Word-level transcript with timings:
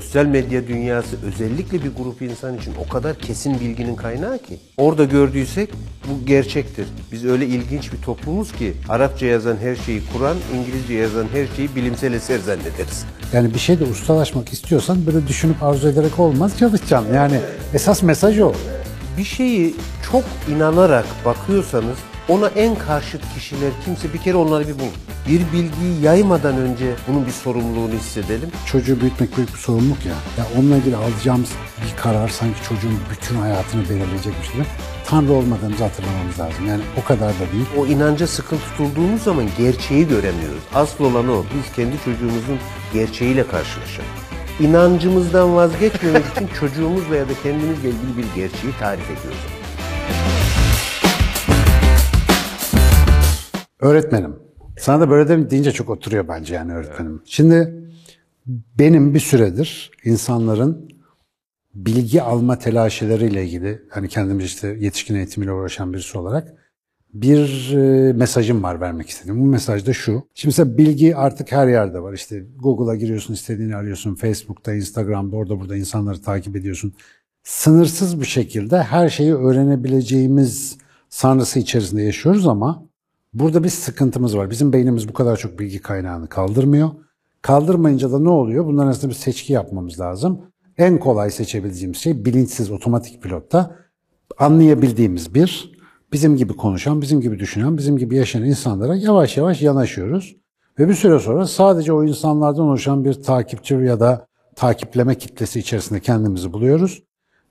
sosyal 0.00 0.26
medya 0.26 0.68
dünyası 0.68 1.16
özellikle 1.26 1.84
bir 1.84 1.90
grup 1.96 2.22
insan 2.22 2.56
için 2.56 2.74
o 2.86 2.88
kadar 2.88 3.18
kesin 3.18 3.60
bilginin 3.60 3.96
kaynağı 3.96 4.38
ki. 4.38 4.58
Orada 4.76 5.04
gördüysek 5.04 5.70
bu 6.06 6.26
gerçektir. 6.26 6.86
Biz 7.12 7.24
öyle 7.24 7.46
ilginç 7.46 7.92
bir 7.92 7.98
toplumuz 7.98 8.52
ki 8.52 8.72
Arapça 8.88 9.26
yazan 9.26 9.56
her 9.56 9.76
şeyi 9.76 10.02
Kur'an, 10.12 10.36
İngilizce 10.54 10.94
yazan 10.94 11.26
her 11.32 11.46
şeyi 11.56 11.76
bilimsel 11.76 12.12
eser 12.12 12.38
zannederiz. 12.38 13.04
Yani 13.32 13.54
bir 13.54 13.58
şeyde 13.58 13.84
ustalaşmak 13.84 14.52
istiyorsan 14.52 15.06
böyle 15.06 15.26
düşünüp 15.26 15.62
arzu 15.62 15.88
ederek 15.88 16.18
olmaz 16.18 16.58
çalışacaksın. 16.58 17.14
Yani 17.14 17.40
esas 17.74 18.02
mesaj 18.02 18.40
o. 18.40 18.52
Bir 19.18 19.24
şeyi 19.24 19.74
çok 20.12 20.24
inanarak 20.50 21.06
bakıyorsanız 21.24 21.96
ona 22.28 22.48
en 22.48 22.74
karşıt 22.74 23.34
kişiler 23.34 23.70
kimse 23.84 24.12
bir 24.12 24.18
kere 24.18 24.36
onları 24.36 24.68
bir 24.68 24.78
bulun. 24.78 24.92
Bir 25.28 25.40
bilgiyi 25.52 26.02
yaymadan 26.02 26.56
önce 26.56 26.94
bunun 27.08 27.26
bir 27.26 27.32
sorumluluğunu 27.32 27.92
hissedelim. 27.92 28.50
Çocuğu 28.66 29.00
büyütmek 29.00 29.36
büyük 29.36 29.54
bir 29.54 29.58
sorumluluk 29.58 30.06
ya. 30.06 30.14
Ya 30.38 30.46
onunla 30.58 30.76
ilgili 30.76 30.96
alacağımız 30.96 31.50
bir 31.82 32.02
karar 32.02 32.28
sanki 32.28 32.62
çocuğun 32.68 32.98
bütün 33.10 33.36
hayatını 33.36 33.82
belirleyecekmiş 33.82 34.52
gibi. 34.52 34.62
Tanrı 35.06 35.32
olmadığımızı 35.32 35.84
hatırlamamız 35.84 36.40
lazım. 36.40 36.66
Yani 36.68 36.82
o 37.02 37.04
kadar 37.04 37.28
da 37.28 37.52
değil. 37.52 37.66
O 37.78 37.86
inanca 37.86 38.26
sıkı 38.26 38.56
tutulduğumuz 38.58 39.22
zaman 39.22 39.44
gerçeği 39.58 40.08
göremiyoruz. 40.08 40.62
Asıl 40.74 41.04
olan 41.04 41.28
o. 41.28 41.44
Biz 41.54 41.76
kendi 41.76 41.96
çocuğumuzun 42.04 42.58
gerçeğiyle 42.92 43.46
karşılaşalım. 43.46 44.10
İnancımızdan 44.60 45.56
vazgeçmemek 45.56 46.24
için 46.36 46.48
çocuğumuzla 46.60 47.16
ya 47.16 47.28
da 47.28 47.32
kendimizle 47.42 47.88
ilgili 47.88 48.16
bir 48.16 48.24
gerçeği 48.34 48.72
tarif 48.80 49.04
ediyoruz. 49.04 49.65
Öğretmenim. 53.86 54.36
Sana 54.78 55.00
da 55.00 55.10
böyle 55.10 55.28
de 55.28 55.50
deyince 55.50 55.72
çok 55.72 55.90
oturuyor 55.90 56.28
bence 56.28 56.54
yani 56.54 56.72
öğretmenim. 56.72 57.22
Şimdi 57.24 57.74
benim 58.78 59.14
bir 59.14 59.20
süredir 59.20 59.90
insanların 60.04 60.90
bilgi 61.74 62.22
alma 62.22 62.58
telaşeleriyle 62.58 63.44
ilgili 63.44 63.82
hani 63.90 64.08
kendimiz 64.08 64.44
işte 64.44 64.76
yetişkin 64.80 65.14
eğitimiyle 65.14 65.52
uğraşan 65.52 65.92
birisi 65.92 66.18
olarak 66.18 66.54
bir 67.14 67.72
e, 67.76 68.12
mesajım 68.12 68.62
var 68.62 68.80
vermek 68.80 69.08
istedim. 69.08 69.40
Bu 69.40 69.44
mesaj 69.44 69.86
da 69.86 69.92
şu. 69.92 70.28
Şimdi 70.34 70.48
mesela 70.48 70.78
bilgi 70.78 71.16
artık 71.16 71.52
her 71.52 71.68
yerde 71.68 72.02
var. 72.02 72.12
İşte 72.12 72.44
Google'a 72.56 72.96
giriyorsun, 72.96 73.34
istediğini 73.34 73.76
arıyorsun. 73.76 74.14
Facebook'ta, 74.14 74.74
Instagram'da, 74.74 75.36
orada 75.36 75.60
burada 75.60 75.76
insanları 75.76 76.22
takip 76.22 76.56
ediyorsun. 76.56 76.94
Sınırsız 77.42 78.20
bir 78.20 78.26
şekilde 78.26 78.82
her 78.82 79.08
şeyi 79.08 79.34
öğrenebileceğimiz 79.34 80.78
sanrısı 81.08 81.58
içerisinde 81.58 82.02
yaşıyoruz 82.02 82.48
ama 82.48 82.86
burada 83.38 83.64
bir 83.64 83.68
sıkıntımız 83.68 84.36
var. 84.36 84.50
Bizim 84.50 84.72
beynimiz 84.72 85.08
bu 85.08 85.12
kadar 85.12 85.36
çok 85.36 85.58
bilgi 85.58 85.78
kaynağını 85.78 86.28
kaldırmıyor. 86.28 86.90
Kaldırmayınca 87.42 88.12
da 88.12 88.18
ne 88.18 88.28
oluyor? 88.28 88.66
Bunların 88.66 88.86
arasında 88.86 89.10
bir 89.10 89.16
seçki 89.16 89.52
yapmamız 89.52 90.00
lazım. 90.00 90.40
En 90.78 90.98
kolay 90.98 91.30
seçebileceğimiz 91.30 91.98
şey 91.98 92.24
bilinçsiz 92.24 92.70
otomatik 92.70 93.22
pilotta 93.22 93.76
anlayabildiğimiz 94.38 95.34
bir, 95.34 95.72
bizim 96.12 96.36
gibi 96.36 96.56
konuşan, 96.56 97.02
bizim 97.02 97.20
gibi 97.20 97.38
düşünen, 97.38 97.76
bizim 97.76 97.98
gibi 97.98 98.16
yaşayan 98.16 98.44
insanlara 98.44 98.96
yavaş 98.96 99.36
yavaş 99.36 99.62
yanaşıyoruz. 99.62 100.36
Ve 100.78 100.88
bir 100.88 100.94
süre 100.94 101.18
sonra 101.18 101.46
sadece 101.46 101.92
o 101.92 102.04
insanlardan 102.04 102.64
oluşan 102.64 103.04
bir 103.04 103.14
takipçi 103.14 103.74
ya 103.74 104.00
da 104.00 104.26
takipleme 104.56 105.14
kitlesi 105.14 105.58
içerisinde 105.60 106.00
kendimizi 106.00 106.52
buluyoruz. 106.52 107.02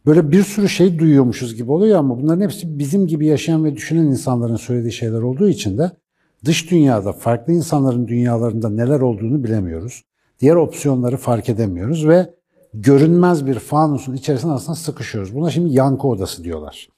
Böyle 0.06 0.32
bir 0.32 0.44
sürü 0.44 0.70
şey 0.70 1.00
duyuyormuşuz 1.00 1.56
gibi 1.56 1.72
oluyor 1.72 2.00
ama 2.00 2.22
bunların 2.22 2.42
hepsi 2.42 2.80
bizim 2.80 3.08
gibi 3.08 3.26
yaşayan 3.26 3.66
ve 3.66 3.76
düşünen 3.76 4.06
insanların 4.06 4.56
söylediği 4.56 4.92
şeyler 4.92 5.22
olduğu 5.22 5.50
için 5.50 5.78
de 5.78 5.92
dış 6.46 6.72
dünyada 6.72 7.14
farklı 7.14 7.54
insanların 7.54 8.08
dünyalarında 8.08 8.70
neler 8.70 9.00
olduğunu 9.00 9.44
bilemiyoruz. 9.44 10.04
Diğer 10.40 10.56
opsiyonları 10.56 11.18
fark 11.18 11.50
edemiyoruz 11.50 12.08
ve 12.08 12.34
görünmez 12.74 13.46
bir 13.46 13.60
fanusun 13.60 14.14
içerisinde 14.14 14.52
aslında 14.52 14.76
sıkışıyoruz. 14.76 15.36
Buna 15.36 15.50
şimdi 15.52 15.74
yankı 15.74 16.08
odası 16.08 16.44
diyorlar. 16.44 16.90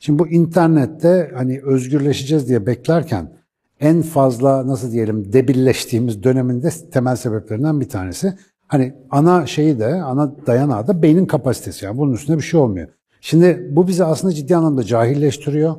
Şimdi 0.00 0.18
bu 0.18 0.28
internette 0.28 1.30
hani 1.34 1.60
özgürleşeceğiz 1.62 2.48
diye 2.48 2.66
beklerken 2.66 3.36
en 3.80 4.02
fazla 4.02 4.66
nasıl 4.66 4.92
diyelim 4.92 5.32
debilleştiğimiz 5.32 6.22
döneminde 6.22 6.70
temel 6.92 7.16
sebeplerinden 7.16 7.80
bir 7.80 7.88
tanesi. 7.88 8.34
Hani 8.68 8.94
ana 9.10 9.46
şeyi 9.46 9.78
de, 9.78 9.86
ana 9.86 10.46
dayanağı 10.46 10.86
da 10.86 11.02
beynin 11.02 11.26
kapasitesi. 11.26 11.84
Yani 11.84 11.98
bunun 11.98 12.12
üstünde 12.12 12.36
bir 12.38 12.42
şey 12.42 12.60
olmuyor. 12.60 12.88
Şimdi 13.20 13.66
bu 13.70 13.88
bizi 13.88 14.04
aslında 14.04 14.34
ciddi 14.34 14.56
anlamda 14.56 14.84
cahilleştiriyor, 14.84 15.76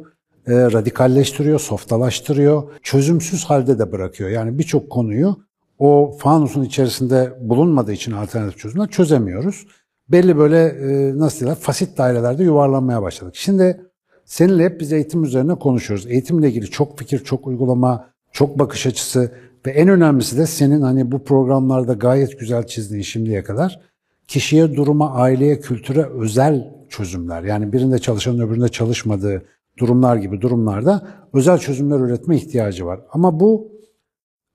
e, 0.47 0.53
radikalleştiriyor, 0.53 1.59
softalaştırıyor, 1.59 2.63
çözümsüz 2.83 3.45
halde 3.45 3.79
de 3.79 3.91
bırakıyor. 3.91 4.29
Yani 4.29 4.59
birçok 4.59 4.89
konuyu 4.89 5.37
o 5.79 6.17
fanusun 6.19 6.63
içerisinde 6.63 7.33
bulunmadığı 7.41 7.91
için 7.91 8.11
alternatif 8.11 8.59
çözümler 8.59 8.87
çözemiyoruz. 8.87 9.67
Belli 10.09 10.37
böyle 10.37 10.65
e, 10.65 11.17
nasıl 11.17 11.39
diyorlar 11.39 11.59
fasit 11.59 11.97
dairelerde 11.97 12.43
yuvarlanmaya 12.43 13.01
başladık. 13.01 13.35
Şimdi 13.35 13.81
seninle 14.25 14.63
hep 14.63 14.79
biz 14.79 14.93
eğitim 14.93 15.23
üzerine 15.23 15.55
konuşuyoruz. 15.55 16.07
Eğitimle 16.07 16.49
ilgili 16.49 16.65
çok 16.65 16.99
fikir, 16.99 17.19
çok 17.19 17.47
uygulama, 17.47 18.09
çok 18.31 18.59
bakış 18.59 18.85
açısı 18.85 19.31
ve 19.67 19.71
en 19.71 19.87
önemlisi 19.87 20.37
de 20.37 20.45
senin 20.45 20.81
hani 20.81 21.11
bu 21.11 21.23
programlarda 21.23 21.93
gayet 21.93 22.39
güzel 22.39 22.67
çizdiğin 22.67 23.03
şimdiye 23.03 23.43
kadar 23.43 23.79
kişiye, 24.27 24.75
duruma, 24.75 25.11
aileye, 25.11 25.59
kültüre 25.59 26.05
özel 26.05 26.73
çözümler. 26.89 27.43
Yani 27.43 27.73
birinde 27.73 27.99
çalışanın 27.99 28.39
öbüründe 28.39 28.69
çalışmadığı 28.69 29.43
durumlar 29.79 30.15
gibi 30.15 30.41
durumlarda 30.41 31.07
özel 31.33 31.57
çözümler 31.57 31.99
üretme 31.99 32.35
ihtiyacı 32.35 32.85
var. 32.85 32.99
Ama 33.11 33.39
bu 33.39 33.71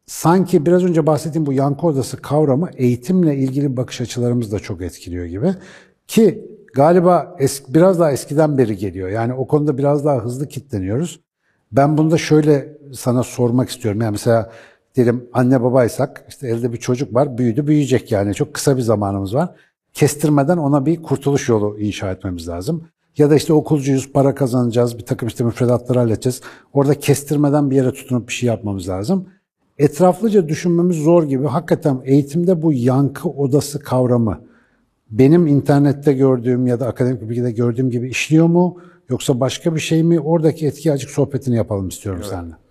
sanki 0.06 0.66
biraz 0.66 0.84
önce 0.84 1.06
bahsettiğim 1.06 1.46
bu 1.46 1.52
yankı 1.52 1.86
odası 1.86 2.16
kavramı 2.16 2.70
eğitimle 2.76 3.36
ilgili 3.36 3.76
bakış 3.76 4.00
açılarımız 4.00 4.52
da 4.52 4.58
çok 4.58 4.82
etkiliyor 4.82 5.24
gibi. 5.24 5.54
Ki 6.06 6.50
galiba 6.74 7.36
eski, 7.38 7.74
biraz 7.74 8.00
daha 8.00 8.12
eskiden 8.12 8.58
beri 8.58 8.76
geliyor. 8.76 9.08
Yani 9.08 9.34
o 9.34 9.46
konuda 9.46 9.78
biraz 9.78 10.04
daha 10.04 10.24
hızlı 10.24 10.48
kitleniyoruz. 10.48 11.20
Ben 11.72 11.98
bunu 11.98 12.10
da 12.10 12.18
şöyle 12.18 12.78
sana 12.94 13.22
sormak 13.22 13.68
istiyorum. 13.68 14.00
Yani 14.00 14.12
mesela 14.12 14.52
diyelim 14.94 15.28
anne 15.32 15.62
babaysak 15.62 16.24
işte 16.28 16.48
elde 16.48 16.72
bir 16.72 16.76
çocuk 16.76 17.14
var 17.14 17.38
büyüdü 17.38 17.66
büyüyecek 17.66 18.12
yani 18.12 18.34
çok 18.34 18.54
kısa 18.54 18.76
bir 18.76 18.82
zamanımız 18.82 19.34
var. 19.34 19.54
Kestirmeden 19.92 20.56
ona 20.56 20.86
bir 20.86 21.02
kurtuluş 21.02 21.48
yolu 21.48 21.78
inşa 21.80 22.10
etmemiz 22.10 22.48
lazım. 22.48 22.88
Ya 23.18 23.30
da 23.30 23.36
işte 23.36 23.52
okulcuyuz, 23.52 24.12
para 24.12 24.34
kazanacağız, 24.34 24.98
bir 24.98 25.04
takım 25.04 25.28
işte 25.28 25.44
müfredatları 25.44 25.98
halledeceğiz. 25.98 26.40
Orada 26.72 26.94
kestirmeden 26.94 27.70
bir 27.70 27.76
yere 27.76 27.92
tutunup 27.92 28.28
bir 28.28 28.32
şey 28.32 28.46
yapmamız 28.46 28.88
lazım. 28.88 29.28
Etraflıca 29.78 30.48
düşünmemiz 30.48 30.96
zor 30.96 31.24
gibi. 31.24 31.46
Hakikaten 31.46 32.00
eğitimde 32.04 32.62
bu 32.62 32.72
yankı 32.72 33.28
odası 33.28 33.78
kavramı 33.78 34.40
benim 35.10 35.46
internette 35.46 36.12
gördüğüm 36.12 36.66
ya 36.66 36.80
da 36.80 36.86
akademik 36.86 37.22
bilgide 37.22 37.52
gördüğüm 37.52 37.90
gibi 37.90 38.08
işliyor 38.08 38.46
mu? 38.46 38.76
Yoksa 39.08 39.40
başka 39.40 39.74
bir 39.74 39.80
şey 39.80 40.02
mi? 40.02 40.20
Oradaki 40.20 40.66
etki 40.66 40.92
açık 40.92 41.10
sohbetini 41.10 41.56
yapalım 41.56 41.88
istiyorum 41.88 42.20
evet. 42.24 42.34
seninle. 42.34 42.61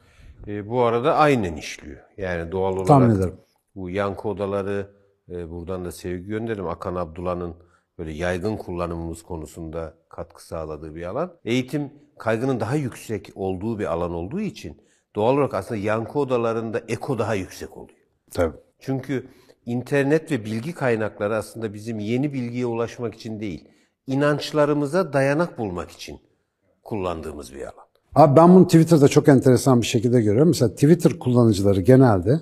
E, 0.47 0.69
bu 0.69 0.81
arada 0.81 1.16
aynen 1.16 1.56
işliyor. 1.56 2.00
Yani 2.18 2.52
doğal 2.52 2.74
olarak 2.74 2.88
Tahmin 2.88 3.16
ederim. 3.16 3.38
bu 3.75 3.90
yankı 3.90 4.28
odaları 4.28 4.91
e, 5.29 5.50
buradan 5.50 5.85
da 5.85 5.91
sevgi 5.91 6.28
gönderim. 6.28 6.68
Akan 6.68 6.96
Abdullah'ın 6.96 7.56
böyle 7.97 8.12
yaygın 8.12 8.57
kullanımımız 8.57 9.24
konusunda 9.24 9.94
katkı 10.09 10.46
sağladığı 10.46 10.96
bir 10.96 11.03
alan. 11.03 11.34
Eğitim 11.46 11.94
kaygının 12.19 12.59
daha 12.59 12.75
yüksek 12.75 13.30
olduğu 13.35 13.80
bir 13.80 13.85
alan 13.85 14.12
olduğu 14.12 14.41
için 14.41 14.81
doğal 15.16 15.34
olarak 15.34 15.53
aslında 15.53 15.81
yankı 15.81 16.19
odalarında 16.19 16.81
eko 16.88 17.19
daha 17.19 17.35
yüksek 17.35 17.78
oluyor. 17.78 17.97
Tabii. 18.31 18.57
Çünkü 18.80 19.28
internet 19.66 20.31
ve 20.31 20.46
bilgi 20.46 20.74
kaynakları 20.74 21.35
aslında 21.35 21.74
bizim 21.74 22.00
yeni 22.00 22.34
bilgiye 22.34 22.66
ulaşmak 22.66 23.16
için 23.16 23.40
değil, 23.40 23.68
inançlarımıza 24.07 25.13
dayanak 25.13 25.57
bulmak 25.57 25.91
için 25.91 26.19
kullandığımız 26.84 27.53
bir 27.53 27.62
alan. 27.62 27.91
Abi 28.16 28.35
ben 28.35 28.55
bunu 28.55 28.66
Twitter'da 28.66 29.07
çok 29.07 29.27
enteresan 29.27 29.81
bir 29.81 29.85
şekilde 29.85 30.21
görüyorum. 30.21 30.47
Mesela 30.47 30.71
Twitter 30.71 31.19
kullanıcıları 31.19 31.81
genelde 31.81 32.39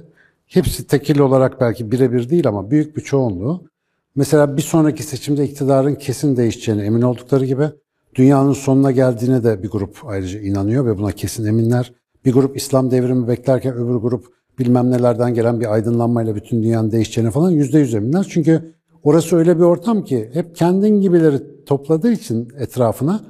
hepsi 0.47 0.88
tekil 0.88 1.19
olarak 1.19 1.61
belki 1.61 1.91
birebir 1.91 2.29
değil 2.29 2.47
ama 2.47 2.71
büyük 2.71 2.97
bir 2.97 3.01
çoğunluğu 3.01 3.63
mesela 4.15 4.57
bir 4.57 4.61
sonraki 4.61 5.03
seçimde 5.03 5.45
iktidarın 5.45 5.95
kesin 5.95 6.38
değişeceğine 6.38 6.85
emin 6.85 7.01
oldukları 7.01 7.45
gibi 7.45 7.65
dünyanın 8.15 8.53
sonuna 8.53 8.91
geldiğine 8.91 9.44
de 9.44 9.63
bir 9.63 9.69
grup 9.69 9.97
ayrıca 10.05 10.39
inanıyor 10.39 10.85
ve 10.85 10.97
buna 10.97 11.11
kesin 11.11 11.45
eminler. 11.45 11.94
Bir 12.25 12.33
grup 12.33 12.57
İslam 12.57 12.91
devrimi 12.91 13.27
beklerken 13.27 13.73
öbür 13.73 13.95
grup 13.95 14.25
bilmem 14.59 14.91
nelerden 14.91 15.33
gelen 15.33 15.59
bir 15.59 15.73
aydınlanmayla 15.73 16.35
bütün 16.35 16.63
dünyanın 16.63 16.91
değişeceğine 16.91 17.31
falan 17.31 17.51
yüzde 17.51 17.79
yüz 17.79 17.95
eminler. 17.95 18.27
Çünkü 18.29 18.73
orası 19.03 19.35
öyle 19.35 19.57
bir 19.57 19.63
ortam 19.63 20.03
ki 20.03 20.29
hep 20.33 20.55
kendin 20.55 21.01
gibileri 21.01 21.65
topladığı 21.65 22.11
için 22.11 22.47
etrafına 22.57 23.21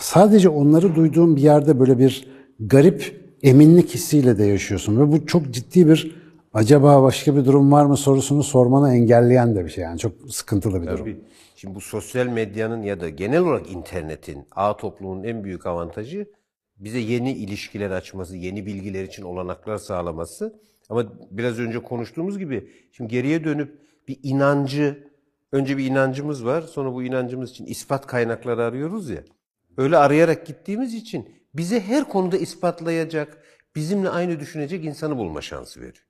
sadece 0.00 0.48
onları 0.48 0.94
duyduğun 0.94 1.36
bir 1.36 1.40
yerde 1.40 1.80
böyle 1.80 1.98
bir 1.98 2.28
garip 2.60 3.24
eminlik 3.42 3.94
hissiyle 3.94 4.38
de 4.38 4.44
yaşıyorsun. 4.44 5.00
Ve 5.00 5.12
bu 5.12 5.26
çok 5.26 5.50
ciddi 5.50 5.88
bir 5.88 6.16
acaba 6.54 7.02
başka 7.02 7.36
bir 7.36 7.44
durum 7.44 7.72
var 7.72 7.84
mı 7.84 7.96
sorusunu 7.96 8.42
sormanı 8.42 8.94
engelleyen 8.94 9.56
de 9.56 9.64
bir 9.64 9.70
şey. 9.70 9.84
Yani 9.84 9.98
çok 9.98 10.12
sıkıntılı 10.30 10.82
bir 10.82 10.86
Tabii. 10.86 10.98
durum. 10.98 11.16
Şimdi 11.56 11.74
bu 11.74 11.80
sosyal 11.80 12.26
medyanın 12.26 12.82
ya 12.82 13.00
da 13.00 13.08
genel 13.08 13.40
olarak 13.40 13.72
internetin, 13.72 14.44
ağ 14.50 14.76
toplumunun 14.76 15.24
en 15.24 15.44
büyük 15.44 15.66
avantajı 15.66 16.26
bize 16.78 16.98
yeni 16.98 17.32
ilişkiler 17.32 17.90
açması, 17.90 18.36
yeni 18.36 18.66
bilgiler 18.66 19.04
için 19.04 19.22
olanaklar 19.22 19.78
sağlaması. 19.78 20.60
Ama 20.88 21.04
biraz 21.30 21.58
önce 21.58 21.78
konuştuğumuz 21.78 22.38
gibi 22.38 22.68
şimdi 22.92 23.10
geriye 23.10 23.44
dönüp 23.44 23.78
bir 24.08 24.18
inancı 24.22 25.04
Önce 25.54 25.76
bir 25.76 25.86
inancımız 25.86 26.44
var, 26.44 26.62
sonra 26.62 26.94
bu 26.94 27.02
inancımız 27.02 27.50
için 27.50 27.66
ispat 27.66 28.06
kaynakları 28.06 28.62
arıyoruz 28.62 29.10
ya. 29.10 29.24
Öyle 29.76 29.96
arayarak 29.96 30.46
gittiğimiz 30.46 30.94
için 30.94 31.28
bize 31.54 31.80
her 31.80 32.04
konuda 32.04 32.36
ispatlayacak, 32.36 33.42
bizimle 33.76 34.08
aynı 34.08 34.40
düşünecek 34.40 34.84
insanı 34.84 35.16
bulma 35.16 35.40
şansı 35.40 35.80
veriyor. 35.80 36.04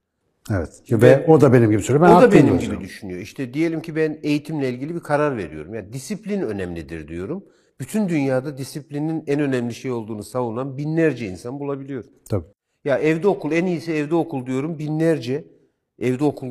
Evet. 0.51 0.83
Ve 0.91 1.27
o 1.27 1.41
da 1.41 1.53
benim 1.53 1.71
gibi 1.71 1.83
söylüyor. 1.83 2.11
Ben 2.11 2.15
o 2.15 2.23
da 2.23 2.33
benim 2.33 2.55
hocam. 2.55 2.73
gibi 2.73 2.85
düşünüyor. 2.85 3.21
İşte 3.21 3.55
diyelim 3.55 3.83
ki 3.83 3.97
ben 3.97 4.19
eğitimle 4.23 4.69
ilgili 4.71 4.95
bir 4.95 5.01
karar 5.01 5.37
veriyorum. 5.37 5.75
Yani 5.75 5.93
disiplin 5.93 6.43
önemlidir 6.43 7.09
diyorum. 7.09 7.45
Bütün 7.81 8.09
dünyada 8.09 8.59
disiplinin 8.59 9.25
en 9.27 9.41
önemli 9.41 9.75
şey 9.75 9.91
olduğunu 9.91 10.23
savunan 10.23 10.77
binlerce 10.77 11.27
insan 11.27 11.61
bulabiliyorum. 11.61 12.11
Tabii. 12.31 12.45
Ya 12.85 12.99
evde 12.99 13.29
okul 13.29 13.53
en 13.53 13.67
iyisi 13.67 13.93
evde 13.93 14.15
okul 14.15 14.47
diyorum. 14.47 14.79
Binlerce 14.79 15.45
evde 15.99 16.25
okul 16.25 16.49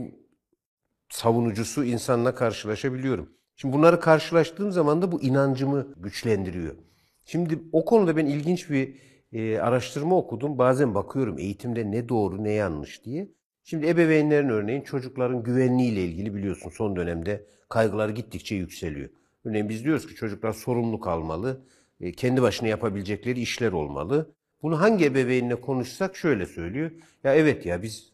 savunucusu 1.09 1.83
insanla 1.83 2.35
karşılaşabiliyorum. 2.35 3.29
Şimdi 3.55 3.77
bunları 3.77 3.99
karşılaştığım 3.99 4.71
zaman 4.71 5.01
da 5.01 5.11
bu 5.11 5.21
inancımı 5.21 5.87
güçlendiriyor. 5.97 6.75
Şimdi 7.25 7.59
o 7.71 7.85
konuda 7.85 8.17
ben 8.17 8.25
ilginç 8.25 8.69
bir 8.69 8.95
e, 9.33 9.59
araştırma 9.59 10.17
okudum. 10.17 10.57
Bazen 10.57 10.95
bakıyorum 10.95 11.39
eğitimde 11.39 11.91
ne 11.91 12.09
doğru 12.09 12.43
ne 12.43 12.51
yanlış 12.51 13.05
diye. 13.05 13.29
Şimdi 13.63 13.87
ebeveynlerin 13.87 14.49
örneğin 14.49 14.81
çocukların 14.81 15.43
güvenliğiyle 15.43 16.03
ilgili 16.05 16.35
biliyorsun 16.35 16.69
son 16.69 16.95
dönemde 16.95 17.45
kaygılar 17.69 18.09
gittikçe 18.09 18.55
yükseliyor. 18.55 19.09
Örneğin 19.45 19.69
biz 19.69 19.83
diyoruz 19.83 20.07
ki 20.07 20.15
çocuklar 20.15 20.53
sorumluluk 20.53 21.07
almalı, 21.07 21.65
e, 22.01 22.11
kendi 22.11 22.41
başına 22.41 22.67
yapabilecekleri 22.67 23.39
işler 23.41 23.71
olmalı. 23.71 24.35
Bunu 24.61 24.81
hangi 24.81 25.05
ebeveynle 25.05 25.61
konuşsak 25.61 26.15
şöyle 26.15 26.45
söylüyor. 26.45 26.91
Ya 27.23 27.35
evet 27.35 27.65
ya 27.65 27.81
biz 27.81 28.13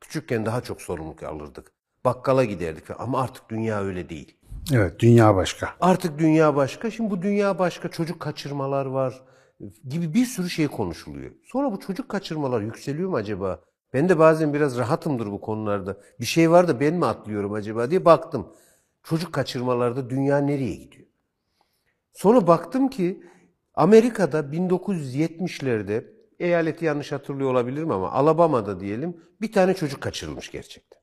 küçükken 0.00 0.46
daha 0.46 0.60
çok 0.60 0.82
sorumluluk 0.82 1.22
alırdık. 1.22 1.72
Bakkala 2.04 2.44
giderdik 2.44 2.84
ama 3.00 3.22
artık 3.22 3.50
dünya 3.50 3.82
öyle 3.82 4.08
değil. 4.08 4.36
Evet. 4.72 5.00
Dünya 5.00 5.36
başka. 5.36 5.70
Artık 5.80 6.18
dünya 6.18 6.56
başka. 6.56 6.90
Şimdi 6.90 7.10
bu 7.10 7.22
dünya 7.22 7.58
başka. 7.58 7.88
Çocuk 7.88 8.20
kaçırmalar 8.20 8.86
var 8.86 9.22
gibi 9.88 10.14
bir 10.14 10.26
sürü 10.26 10.50
şey 10.50 10.68
konuşuluyor. 10.68 11.30
Sonra 11.44 11.72
bu 11.72 11.80
çocuk 11.80 12.08
kaçırmalar 12.08 12.60
yükseliyor 12.60 13.10
mu 13.10 13.16
acaba? 13.16 13.60
Ben 13.94 14.08
de 14.08 14.18
bazen 14.18 14.54
biraz 14.54 14.78
rahatımdır 14.78 15.26
bu 15.26 15.40
konularda. 15.40 15.96
Bir 16.20 16.26
şey 16.26 16.50
var 16.50 16.68
da 16.68 16.80
ben 16.80 16.94
mi 16.94 17.06
atlıyorum 17.06 17.52
acaba 17.52 17.90
diye 17.90 18.04
baktım. 18.04 18.52
Çocuk 19.02 19.32
kaçırmalarda 19.32 20.10
dünya 20.10 20.38
nereye 20.38 20.74
gidiyor? 20.74 21.06
Sonra 22.12 22.46
baktım 22.46 22.88
ki 22.88 23.22
Amerika'da 23.74 24.40
1970'lerde 24.40 26.04
eyaleti 26.38 26.84
yanlış 26.84 27.12
hatırlıyor 27.12 27.50
olabilirim 27.50 27.90
ama 27.90 28.12
Alabama'da 28.12 28.80
diyelim 28.80 29.16
bir 29.40 29.52
tane 29.52 29.74
çocuk 29.74 30.00
kaçırılmış 30.00 30.50
gerçekten. 30.50 30.99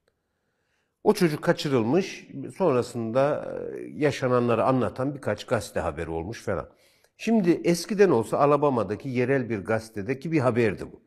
O 1.04 1.14
çocuk 1.14 1.44
kaçırılmış, 1.44 2.28
sonrasında 2.58 3.46
e, 3.78 3.82
yaşananları 3.96 4.64
anlatan 4.64 5.16
birkaç 5.16 5.46
gazete 5.46 5.80
haberi 5.80 6.10
olmuş 6.10 6.42
falan. 6.42 6.70
Şimdi 7.18 7.62
eskiden 7.64 8.10
olsa 8.10 8.38
Alabama'daki 8.38 9.10
yerel 9.10 9.50
bir 9.50 9.60
gazetedeki 9.60 10.32
bir 10.32 10.40
haberdi 10.40 10.92
bu. 10.92 11.02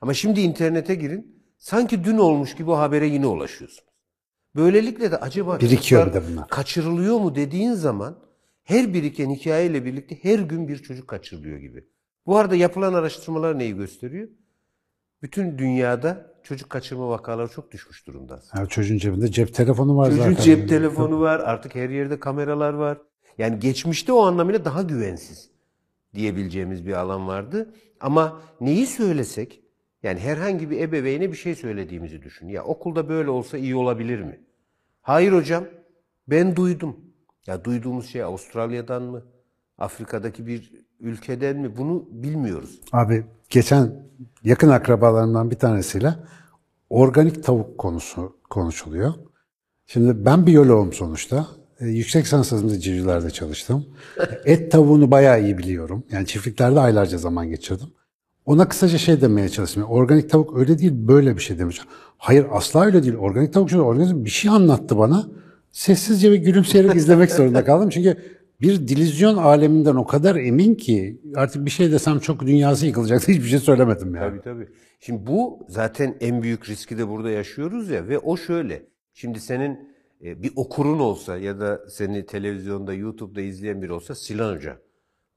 Ama 0.00 0.14
şimdi 0.14 0.40
internete 0.40 0.94
girin, 0.94 1.42
sanki 1.58 2.04
dün 2.04 2.18
olmuş 2.18 2.54
gibi 2.54 2.70
o 2.70 2.78
habere 2.78 3.06
yine 3.06 3.26
ulaşıyorsunuz. 3.26 3.86
Böylelikle 4.56 5.10
de 5.10 5.16
acaba 5.16 5.60
Birikiyor 5.60 6.12
de 6.14 6.22
bunlar. 6.30 6.48
kaçırılıyor 6.48 7.18
mu 7.18 7.34
dediğin 7.34 7.72
zaman 7.72 8.18
her 8.62 8.94
biriken 8.94 9.30
hikayeyle 9.30 9.84
birlikte 9.84 10.18
her 10.22 10.38
gün 10.38 10.68
bir 10.68 10.76
çocuk 10.78 11.08
kaçırılıyor 11.08 11.58
gibi. 11.58 11.84
Bu 12.26 12.36
arada 12.36 12.56
yapılan 12.56 12.94
araştırmalar 12.94 13.58
neyi 13.58 13.76
gösteriyor? 13.76 14.28
Bütün 15.22 15.58
dünyada 15.58 16.34
çocuk 16.42 16.70
kaçırma 16.70 17.08
vakaları 17.08 17.48
çok 17.48 17.72
düşmüş 17.72 18.06
durumda. 18.06 18.42
Yani 18.56 18.68
çocuğun 18.68 18.98
cebinde 18.98 19.30
cep 19.30 19.54
telefonu 19.54 19.96
var 19.96 20.10
Çocuğun 20.10 20.22
zaten. 20.22 20.42
cep 20.44 20.68
telefonu 20.68 21.20
var, 21.20 21.40
artık 21.40 21.74
her 21.74 21.90
yerde 21.90 22.20
kameralar 22.20 22.72
var. 22.72 22.98
Yani 23.38 23.58
geçmişte 23.58 24.12
o 24.12 24.22
anlamıyla 24.22 24.64
daha 24.64 24.82
güvensiz 24.82 25.50
diyebileceğimiz 26.14 26.86
bir 26.86 26.92
alan 26.92 27.26
vardı. 27.28 27.74
Ama 28.00 28.42
neyi 28.60 28.86
söylesek, 28.86 29.62
yani 30.02 30.20
herhangi 30.20 30.70
bir 30.70 30.80
ebeveyne 30.80 31.32
bir 31.32 31.36
şey 31.36 31.54
söylediğimizi 31.54 32.22
düşün. 32.22 32.48
Ya 32.48 32.64
okulda 32.64 33.08
böyle 33.08 33.30
olsa 33.30 33.58
iyi 33.58 33.76
olabilir 33.76 34.20
mi? 34.20 34.40
Hayır 35.02 35.32
hocam, 35.32 35.64
ben 36.28 36.56
duydum. 36.56 36.96
Ya 37.46 37.64
duyduğumuz 37.64 38.06
şey 38.06 38.22
Avustralya'dan 38.22 39.02
mı? 39.02 39.22
Afrika'daki 39.78 40.46
bir 40.46 40.72
ülkeden 41.00 41.56
mi? 41.56 41.76
Bunu 41.76 42.08
bilmiyoruz. 42.10 42.80
Abi 42.92 43.24
geçen 43.50 43.92
yakın 44.44 44.68
akrabalarımdan 44.68 45.50
bir 45.50 45.56
tanesiyle 45.56 46.14
organik 46.90 47.44
tavuk 47.44 47.78
konusu 47.78 48.36
konuşuluyor. 48.50 49.14
Şimdi 49.86 50.24
ben 50.24 50.46
biyoloğum 50.46 50.92
sonuçta. 50.92 51.46
E, 51.80 51.86
yüksek 51.86 52.24
lisans 52.24 52.52
hızımda 52.52 52.80
civcivlerde 52.80 53.30
çalıştım. 53.30 53.86
Et 54.44 54.72
tavuğunu 54.72 55.10
bayağı 55.10 55.42
iyi 55.42 55.58
biliyorum. 55.58 56.04
Yani 56.10 56.26
çiftliklerde 56.26 56.80
aylarca 56.80 57.18
zaman 57.18 57.48
geçirdim. 57.48 57.88
Ona 58.46 58.68
kısaca 58.68 58.98
şey 58.98 59.20
demeye 59.20 59.48
çalıştım. 59.48 59.82
Yani 59.82 59.92
Organik 59.92 60.30
tavuk 60.30 60.56
öyle 60.58 60.78
değil, 60.78 60.92
böyle 60.94 61.36
bir 61.36 61.42
şey 61.42 61.58
demiş. 61.58 61.80
Hayır 62.18 62.46
asla 62.50 62.84
öyle 62.84 63.02
değil. 63.02 63.14
Organik 63.14 63.52
tavuk 63.52 63.70
şöyle, 63.70 63.82
organik 63.82 64.24
bir 64.24 64.30
şey 64.30 64.50
anlattı 64.50 64.98
bana. 64.98 65.26
Sessizce 65.72 66.30
ve 66.30 66.36
gülümseyerek 66.36 66.94
izlemek 66.94 67.30
zorunda 67.32 67.64
kaldım. 67.64 67.90
Çünkü 67.90 68.16
bir 68.60 68.88
dilizyon 68.88 69.36
aleminden 69.36 69.94
o 69.94 70.06
kadar 70.06 70.36
emin 70.36 70.74
ki 70.74 71.20
artık 71.34 71.64
bir 71.64 71.70
şey 71.70 71.92
desem 71.92 72.18
çok 72.18 72.40
dünyası 72.40 72.86
yıkılacaktı. 72.86 73.32
Hiçbir 73.32 73.48
şey 73.48 73.58
söylemedim 73.58 74.14
yani. 74.14 74.30
Tabii 74.30 74.40
tabii. 74.40 74.68
Şimdi 75.00 75.26
bu 75.26 75.66
zaten 75.68 76.16
en 76.20 76.42
büyük 76.42 76.68
riski 76.68 76.98
de 76.98 77.08
burada 77.08 77.30
yaşıyoruz 77.30 77.90
ya 77.90 78.08
ve 78.08 78.18
o 78.18 78.36
şöyle. 78.36 78.86
Şimdi 79.14 79.40
senin 79.40 79.96
e, 80.24 80.42
bir 80.42 80.52
okurun 80.56 80.98
olsa 80.98 81.36
ya 81.36 81.60
da 81.60 81.80
seni 81.88 82.26
televizyonda, 82.26 82.94
YouTube'da 82.94 83.40
izleyen 83.40 83.82
biri 83.82 83.92
olsa 83.92 84.14
Sinan 84.14 84.54
Hoca. 84.54 84.78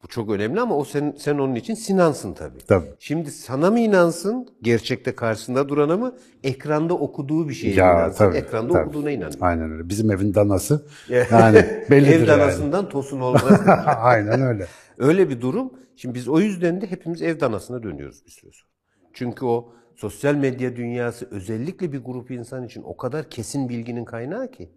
Bu 0.03 0.07
çok 0.07 0.29
önemli 0.31 0.59
ama 0.61 0.77
o 0.77 0.85
sen, 0.85 1.15
sen 1.17 1.37
onun 1.37 1.55
için 1.55 1.73
Sinan'sın 1.73 2.33
tabii. 2.33 2.59
Tabii. 2.67 2.87
Şimdi 2.99 3.31
sana 3.31 3.71
mı 3.71 3.79
inansın, 3.79 4.47
gerçekte 4.61 5.15
karşısında 5.15 5.69
durana 5.69 5.97
mı, 5.97 6.15
ekranda 6.43 6.93
okuduğu 6.93 7.49
bir 7.49 7.53
şeye 7.53 7.73
Ya 7.75 7.93
inansın, 7.93 8.17
tabii. 8.17 8.37
ekranda 8.37 8.73
tabii. 8.73 8.83
okuduğuna 8.83 9.11
inanıyor. 9.11 9.33
Aynen 9.41 9.71
öyle. 9.71 9.89
Bizim 9.89 10.11
evin 10.11 10.33
danası. 10.33 10.85
Yani 11.31 11.65
bellidir 11.89 12.13
Ev 12.15 12.19
yani. 12.19 12.27
danasından 12.27 12.89
tosun 12.89 13.19
olmaz. 13.19 13.61
Aynen 13.97 14.41
öyle. 14.41 14.67
Öyle 14.97 15.29
bir 15.29 15.41
durum. 15.41 15.73
Şimdi 15.95 16.15
biz 16.15 16.27
o 16.27 16.39
yüzden 16.39 16.81
de 16.81 16.91
hepimiz 16.91 17.21
ev 17.21 17.39
danasına 17.39 17.83
dönüyoruz 17.83 18.25
bir 18.25 18.31
süre 18.31 18.51
sonra. 18.51 18.69
Çünkü 19.13 19.45
o 19.45 19.73
sosyal 19.95 20.35
medya 20.35 20.75
dünyası 20.75 21.27
özellikle 21.31 21.93
bir 21.93 21.99
grup 21.99 22.31
insan 22.31 22.65
için 22.65 22.83
o 22.83 22.97
kadar 22.97 23.29
kesin 23.29 23.69
bilginin 23.69 24.05
kaynağı 24.05 24.51
ki. 24.51 24.69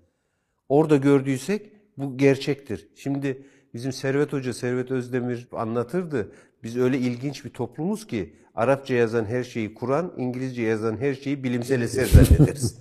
Orada 0.69 0.97
gördüysek 0.97 1.73
bu 1.99 2.17
gerçektir. 2.19 2.89
Şimdi 2.95 3.47
bizim 3.75 3.93
Servet 3.93 4.33
Hoca, 4.33 4.53
Servet 4.53 4.91
Özdemir 4.91 5.49
anlatırdı. 5.53 6.33
Biz 6.63 6.77
öyle 6.77 6.99
ilginç 6.99 7.45
bir 7.45 7.51
toplumuz 7.51 8.07
ki 8.07 8.37
Arapça 8.55 8.95
yazan 8.95 9.25
her 9.25 9.45
şeyi 9.45 9.75
Kur'an, 9.75 10.13
İngilizce 10.17 10.63
yazan 10.63 10.97
her 10.97 11.15
şeyi 11.15 11.45
bilimsel 11.45 11.81
eser 11.81 12.07
zannederiz. 12.07 12.79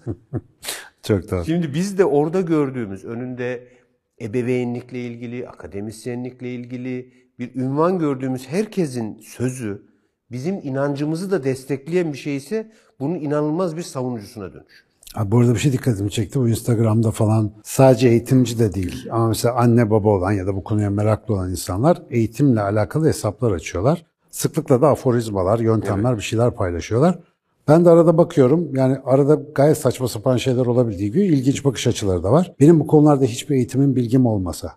Çok 1.03 1.31
doğru. 1.31 1.45
Şimdi 1.45 1.73
biz 1.73 1.97
de 1.97 2.05
orada 2.05 2.41
gördüğümüz 2.41 3.05
önünde 3.05 3.67
ebeveynlikle 4.21 4.99
ilgili, 4.99 5.49
akademisyenlikle 5.49 6.53
ilgili 6.53 7.13
bir 7.39 7.55
ünvan 7.55 7.99
gördüğümüz 7.99 8.47
herkesin 8.47 9.19
sözü 9.19 9.81
bizim 10.31 10.55
inancımızı 10.55 11.31
da 11.31 11.43
destekleyen 11.43 12.13
bir 12.13 12.17
şey 12.17 12.35
ise 12.35 12.71
bunun 12.99 13.15
inanılmaz 13.15 13.77
bir 13.77 13.81
savunucusuna 13.81 14.53
dönüş. 14.53 14.85
Abi 15.15 15.31
bu 15.31 15.39
arada 15.39 15.53
bir 15.53 15.59
şey 15.59 15.71
dikkatimi 15.71 16.11
çekti. 16.11 16.39
Bu 16.39 16.49
Instagram'da 16.49 17.11
falan 17.11 17.51
sadece 17.63 18.09
eğitimci 18.09 18.59
de 18.59 18.73
değil. 18.73 19.07
Ama 19.11 19.27
mesela 19.27 19.55
anne 19.55 19.89
baba 19.89 20.09
olan 20.09 20.31
ya 20.31 20.47
da 20.47 20.55
bu 20.55 20.63
konuya 20.63 20.89
meraklı 20.89 21.33
olan 21.33 21.49
insanlar 21.49 22.01
eğitimle 22.09 22.61
alakalı 22.61 23.07
hesaplar 23.07 23.51
açıyorlar. 23.51 24.05
Sıklıkla 24.29 24.81
da 24.81 24.87
aforizmalar, 24.87 25.59
yöntemler, 25.59 26.17
bir 26.17 26.21
şeyler 26.21 26.51
paylaşıyorlar. 26.51 27.19
Ben 27.67 27.85
de 27.85 27.89
arada 27.89 28.17
bakıyorum. 28.17 28.75
Yani 28.75 28.97
arada 29.05 29.41
gayet 29.55 29.77
saçma 29.77 30.07
sapan 30.07 30.37
şeyler 30.37 30.65
olabildiği 30.65 31.11
gibi 31.11 31.21
ilginç 31.21 31.65
bakış 31.65 31.87
açıları 31.87 32.23
da 32.23 32.31
var. 32.31 32.53
Benim 32.59 32.79
bu 32.79 32.87
konularda 32.87 33.25
hiçbir 33.25 33.55
eğitimim, 33.55 33.95
bilgim 33.95 34.25
olmasa, 34.25 34.71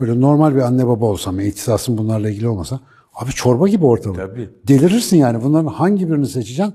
böyle 0.00 0.20
normal 0.20 0.54
bir 0.54 0.60
anne 0.60 0.86
baba 0.86 1.06
olsam, 1.06 1.40
ihtisasım 1.40 1.98
bunlarla 1.98 2.30
ilgili 2.30 2.48
olmasa, 2.48 2.80
abi 3.14 3.30
çorba 3.30 3.68
gibi 3.68 3.84
ortalık. 3.84 4.16
Tabii. 4.16 4.50
Delirirsin 4.68 5.16
yani. 5.16 5.42
Bunların 5.44 5.66
hangi 5.66 6.10
birini 6.10 6.26
seçeceksin? 6.26 6.74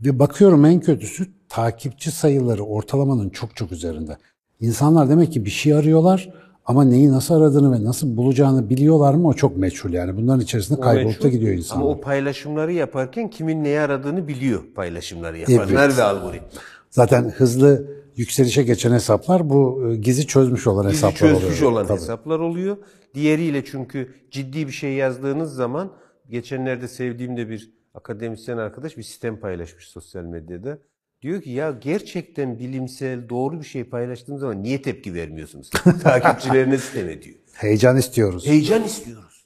Ve 0.00 0.18
bakıyorum 0.18 0.64
en 0.64 0.80
kötüsü 0.80 1.26
takipçi 1.54 2.10
sayıları 2.10 2.64
ortalamanın 2.64 3.30
çok 3.30 3.56
çok 3.56 3.72
üzerinde. 3.72 4.16
İnsanlar 4.60 5.08
demek 5.08 5.32
ki 5.32 5.44
bir 5.44 5.50
şey 5.50 5.74
arıyorlar 5.74 6.32
ama 6.66 6.84
neyi 6.84 7.12
nasıl 7.12 7.34
aradığını 7.34 7.72
ve 7.80 7.84
nasıl 7.84 8.16
bulacağını 8.16 8.70
biliyorlar 8.70 9.14
mı 9.14 9.28
o 9.28 9.34
çok 9.34 9.56
meçhul 9.56 9.92
yani. 9.92 10.16
Bunların 10.16 10.40
içerisinde 10.40 10.80
kaybolup 10.80 11.22
da 11.22 11.28
gidiyor 11.28 11.50
Ama 11.50 11.58
insanlar. 11.58 11.84
o 11.84 12.00
paylaşımları 12.00 12.72
yaparken 12.72 13.30
kimin 13.30 13.64
neyi 13.64 13.80
aradığını 13.80 14.28
biliyor 14.28 14.62
paylaşımları 14.74 15.38
yapanlar 15.38 15.84
Evet. 15.86 15.98
ve 15.98 16.02
algoritma. 16.02 16.48
Zaten 16.90 17.30
hızlı 17.30 17.86
yükselişe 18.16 18.62
geçen 18.62 18.92
hesaplar 18.92 19.50
bu 19.50 19.84
e, 19.90 19.96
gizi 19.96 20.26
çözmüş 20.26 20.66
olan 20.66 20.86
Bizi 20.86 20.96
hesaplar 20.96 21.28
oluyor. 21.28 21.40
çözmüş 21.40 21.62
olan 21.62 21.86
Tabii. 21.86 22.00
hesaplar 22.00 22.38
oluyor. 22.38 22.76
Diğeriyle 23.14 23.64
çünkü 23.64 24.14
ciddi 24.30 24.66
bir 24.66 24.72
şey 24.72 24.92
yazdığınız 24.92 25.54
zaman 25.54 25.92
geçenlerde 26.30 26.88
sevdiğim 26.88 27.36
de 27.36 27.48
bir 27.48 27.70
akademisyen 27.94 28.58
arkadaş 28.58 28.96
bir 28.96 29.02
sistem 29.02 29.40
paylaşmış 29.40 29.88
sosyal 29.88 30.22
medyada. 30.22 30.78
Diyor 31.24 31.42
ki 31.42 31.50
ya 31.50 31.70
gerçekten 31.70 32.58
bilimsel 32.58 33.28
doğru 33.28 33.60
bir 33.60 33.66
şey 33.66 33.84
paylaştığınız 33.84 34.40
zaman 34.40 34.62
niye 34.62 34.82
tepki 34.82 35.14
vermiyorsunuz? 35.14 35.70
Takipçilerine 36.02 36.78
sitem 36.78 37.08
ediyor. 37.08 37.36
Heyecan 37.52 37.96
istiyoruz. 37.96 38.46
Heyecan 38.46 38.84
istiyoruz. 38.84 39.44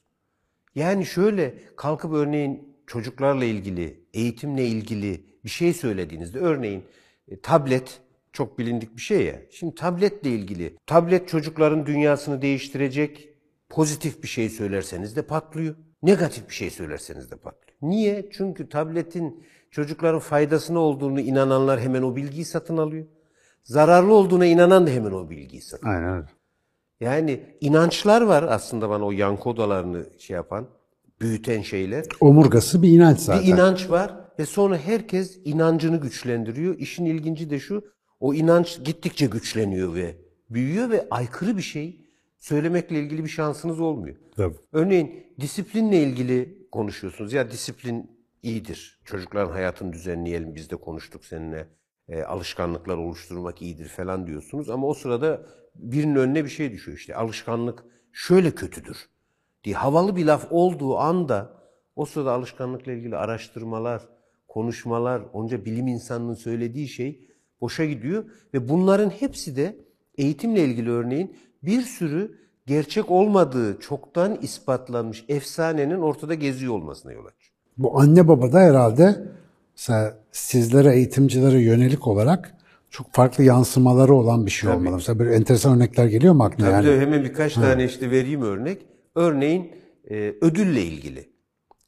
Yani 0.75 1.05
şöyle 1.05 1.53
kalkıp 1.75 2.13
örneğin 2.13 2.75
çocuklarla 2.87 3.45
ilgili, 3.45 4.03
eğitimle 4.13 4.67
ilgili 4.67 5.23
bir 5.45 5.49
şey 5.49 5.73
söylediğinizde 5.73 6.39
örneğin 6.39 6.83
e, 7.27 7.39
tablet 7.39 8.01
çok 8.33 8.59
bilindik 8.59 8.95
bir 8.95 9.01
şey 9.01 9.25
ya. 9.25 9.41
Şimdi 9.51 9.75
tabletle 9.75 10.29
ilgili 10.29 10.77
tablet 10.85 11.27
çocukların 11.27 11.85
dünyasını 11.85 12.41
değiştirecek 12.41 13.29
pozitif 13.69 14.23
bir 14.23 14.27
şey 14.27 14.49
söylerseniz 14.49 15.15
de 15.15 15.21
patlıyor. 15.21 15.75
Negatif 16.03 16.49
bir 16.49 16.53
şey 16.55 16.69
söylerseniz 16.69 17.31
de 17.31 17.35
patlıyor. 17.35 17.68
Niye? 17.81 18.29
Çünkü 18.31 18.69
tabletin 18.69 19.43
çocukların 19.71 20.19
faydasına 20.19 20.79
olduğunu 20.79 21.19
inananlar 21.19 21.79
hemen 21.79 22.01
o 22.01 22.15
bilgiyi 22.15 22.45
satın 22.45 22.77
alıyor. 22.77 23.05
Zararlı 23.63 24.13
olduğuna 24.13 24.45
inanan 24.45 24.87
da 24.87 24.91
hemen 24.91 25.11
o 25.11 25.29
bilgiyi 25.29 25.61
satın 25.61 25.87
alıyor. 25.87 26.01
Aynen 26.01 26.17
öyle. 26.17 26.27
Yani 26.99 27.39
inançlar 27.61 28.21
var 28.21 28.43
aslında 28.43 28.89
bana 28.89 29.05
o 29.05 29.11
yankı 29.11 29.49
odalarını 29.49 30.05
şey 30.17 30.35
yapan, 30.35 30.67
büyüten 31.21 31.61
şeyler. 31.61 32.05
Omurgası 32.19 32.81
bir 32.81 32.89
inanç 32.89 33.19
zaten. 33.19 33.43
Bir 33.43 33.47
inanç 33.53 33.89
var 33.89 34.15
ve 34.39 34.45
sonra 34.45 34.77
herkes 34.77 35.39
inancını 35.45 35.97
güçlendiriyor. 35.97 36.77
İşin 36.77 37.05
ilginci 37.05 37.49
de 37.49 37.59
şu, 37.59 37.83
o 38.19 38.33
inanç 38.33 38.83
gittikçe 38.83 39.25
güçleniyor 39.25 39.95
ve 39.95 40.15
büyüyor 40.49 40.89
ve 40.89 41.07
aykırı 41.11 41.57
bir 41.57 41.61
şey 41.61 42.05
söylemekle 42.37 42.99
ilgili 42.99 43.23
bir 43.23 43.29
şansınız 43.29 43.79
olmuyor. 43.79 44.15
Tabii. 44.35 44.55
Örneğin 44.73 45.25
disiplinle 45.39 46.03
ilgili 46.03 46.58
konuşuyorsunuz. 46.71 47.33
Ya 47.33 47.51
disiplin 47.51 48.19
iyidir. 48.43 48.99
Çocukların 49.05 49.51
hayatını 49.51 49.93
düzenleyelim. 49.93 50.55
Biz 50.55 50.69
de 50.69 50.75
konuştuk 50.75 51.25
seninle. 51.25 51.67
E, 52.07 52.23
alışkanlıklar 52.23 52.97
oluşturmak 52.97 53.61
iyidir 53.61 53.87
falan 53.87 54.27
diyorsunuz. 54.27 54.69
Ama 54.69 54.87
o 54.87 54.93
sırada 54.93 55.45
birinin 55.75 56.15
önüne 56.15 56.43
bir 56.43 56.49
şey 56.49 56.71
düşüyor 56.71 56.97
işte. 56.97 57.15
Alışkanlık 57.15 57.83
şöyle 58.13 58.51
kötüdür 58.51 59.09
diye 59.63 59.75
havalı 59.75 60.15
bir 60.15 60.25
laf 60.25 60.47
olduğu 60.49 60.97
anda 60.97 61.59
o 61.95 62.05
sırada 62.05 62.31
alışkanlıkla 62.33 62.91
ilgili 62.91 63.17
araştırmalar, 63.17 64.09
konuşmalar, 64.47 65.21
onca 65.33 65.65
bilim 65.65 65.87
insanının 65.87 66.33
söylediği 66.33 66.87
şey 66.87 67.29
boşa 67.61 67.85
gidiyor. 67.85 68.31
Ve 68.53 68.69
bunların 68.69 69.09
hepsi 69.09 69.55
de 69.55 69.77
eğitimle 70.17 70.63
ilgili 70.63 70.89
örneğin 70.91 71.37
bir 71.63 71.81
sürü 71.81 72.39
gerçek 72.69 73.11
olmadığı 73.11 73.79
çoktan 73.79 74.37
ispatlanmış 74.41 75.25
efsanenin 75.27 76.01
ortada 76.01 76.33
geziyor 76.33 76.73
olmasına 76.73 77.11
yol 77.11 77.25
açıyor. 77.25 77.53
Bu 77.77 77.99
anne 77.99 78.27
baba 78.27 78.51
da 78.51 78.59
herhalde 78.59 79.15
mesela 79.75 80.17
sizlere 80.31 80.95
eğitimcilere 80.95 81.61
yönelik 81.61 82.07
olarak 82.07 82.55
çok 82.89 83.13
farklı 83.13 83.43
yansımaları 83.43 84.13
olan 84.13 84.45
bir 84.45 84.51
şey 84.51 84.69
olmalı. 84.69 84.95
Mesela 84.95 85.19
böyle 85.19 85.35
enteresan 85.35 85.75
örnekler 85.75 86.05
geliyor 86.05 86.33
mu 86.33 86.43
aklına? 86.43 86.67
Tabii 86.67 86.75
yani? 86.75 86.85
tabii, 86.85 87.05
hemen 87.05 87.23
birkaç 87.23 87.53
tane 87.53 87.85
işte 87.85 88.11
vereyim 88.11 88.41
örnek. 88.41 88.85
Örneğin 89.15 89.71
e, 90.09 90.15
ödülle 90.41 90.83
ilgili 90.83 91.29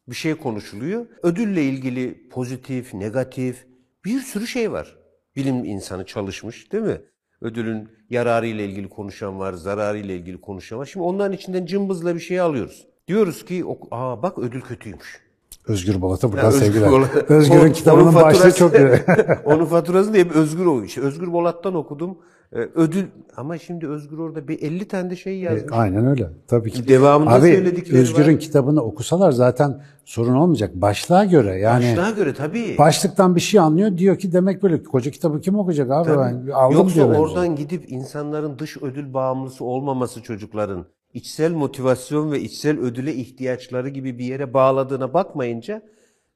bir 0.08 0.16
şey 0.16 0.36
konuşuluyor. 0.36 1.06
Ödülle 1.24 1.64
ilgili 1.64 2.30
pozitif, 2.30 2.94
negatif 2.94 3.68
bir 4.06 4.20
sürü 4.20 4.48
şey 4.48 4.72
var. 4.72 4.98
Bilim 5.36 5.66
insanı 5.66 6.06
çalışmış 6.06 6.72
değil 6.72 6.84
mi? 6.84 7.02
Ödülün 7.41 7.89
yararı 8.10 8.48
ile 8.48 8.65
ilgili 8.65 8.89
konuşan 8.89 9.39
var, 9.39 9.53
zararı 9.53 9.98
ile 9.98 10.15
ilgili 10.15 10.41
konuşan 10.41 10.79
var. 10.79 10.86
Şimdi 10.86 11.03
onların 11.05 11.33
içinden 11.33 11.65
cımbızla 11.65 12.15
bir 12.15 12.19
şey 12.19 12.39
alıyoruz. 12.39 12.88
Diyoruz 13.07 13.45
ki, 13.45 13.65
aa 13.91 14.21
bak 14.24 14.38
ödül 14.38 14.62
kötüymüş. 14.62 15.21
Özgür 15.67 16.01
Balat'a 16.01 16.31
buradan 16.31 16.43
Ya 16.43 16.50
Özgür 16.50 16.65
sevgiler. 16.65 16.89
Bolat- 16.89 17.29
Özgür'ün 17.31 17.74
kitabının 17.74 18.15
başlığı 18.15 18.51
çok 18.51 18.75
iyi. 18.75 18.88
onun 19.45 19.65
faturası 19.65 20.13
da 20.13 20.17
hep 20.17 20.36
Özgür 20.36 20.65
o. 20.65 20.83
İşte 20.83 21.01
Özgür 21.01 21.33
Bolat'tan 21.33 21.75
okudum. 21.75 22.17
Ee, 22.55 22.58
ödül 22.75 23.03
ama 23.38 23.58
şimdi 23.58 23.88
Özgür 23.88 24.17
orada 24.17 24.48
bir 24.48 24.62
50 24.62 24.88
tane 24.88 25.10
de 25.10 25.15
şey 25.15 25.39
yazmış. 25.39 25.72
Aynen 25.72 26.05
öyle. 26.05 26.29
Tabii 26.48 26.72
ki. 26.72 26.88
Devamında 26.88 27.29
Abi 27.29 27.41
söyledikleri 27.48 27.98
Özgür'ün 28.01 28.34
var. 28.34 28.39
kitabını 28.39 28.81
okusalar 28.81 29.31
zaten 29.31 29.81
sorun 30.05 30.34
olmayacak. 30.34 30.72
Başlığa 30.75 31.25
göre 31.25 31.60
yani 31.60 31.84
Başlığa 31.98 32.12
göre 32.12 32.34
tabii. 32.34 32.75
başlıktan 32.77 33.36
bir 33.36 33.41
şey 33.41 33.60
anlıyor. 33.60 33.98
Diyor 33.98 34.17
ki 34.17 34.31
demek 34.34 34.63
böyle 34.63 34.84
koca 34.84 35.12
kitabı 35.12 35.41
kim 35.41 35.55
okuyacak 35.60 35.91
abi? 35.91 36.10
Ben 36.10 36.51
aldım 36.53 36.77
Yoksa 36.77 36.96
diyor 36.96 37.10
bence. 37.10 37.20
oradan 37.20 37.55
gidip 37.55 37.91
insanların 37.91 38.60
dış 38.60 38.77
ödül 38.84 39.13
bağımlısı 39.13 39.65
olmaması 39.65 40.24
çocukların 40.24 40.86
içsel 41.13 41.51
motivasyon 41.51 42.31
ve 42.31 42.39
içsel 42.41 42.79
ödüle 42.79 43.13
ihtiyaçları 43.15 43.89
gibi 43.89 44.20
bir 44.20 44.25
yere 44.25 44.53
bağladığına 44.53 45.13
bakmayınca 45.13 45.81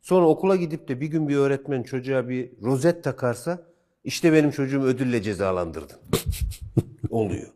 sonra 0.02 0.26
okula 0.28 0.56
gidip 0.56 0.88
de 0.88 1.02
bir 1.02 1.08
gün 1.08 1.28
bir 1.30 1.36
öğretmen 1.36 1.84
çocuğa 1.84 2.30
bir 2.30 2.52
rozet 2.64 3.04
takarsa 3.04 3.60
işte 4.06 4.34
benim 4.34 4.52
çocuğumu 4.52 4.86
ödülle 4.86 5.22
cezalandırdın. 5.22 5.98
Oluyor. 7.10 7.48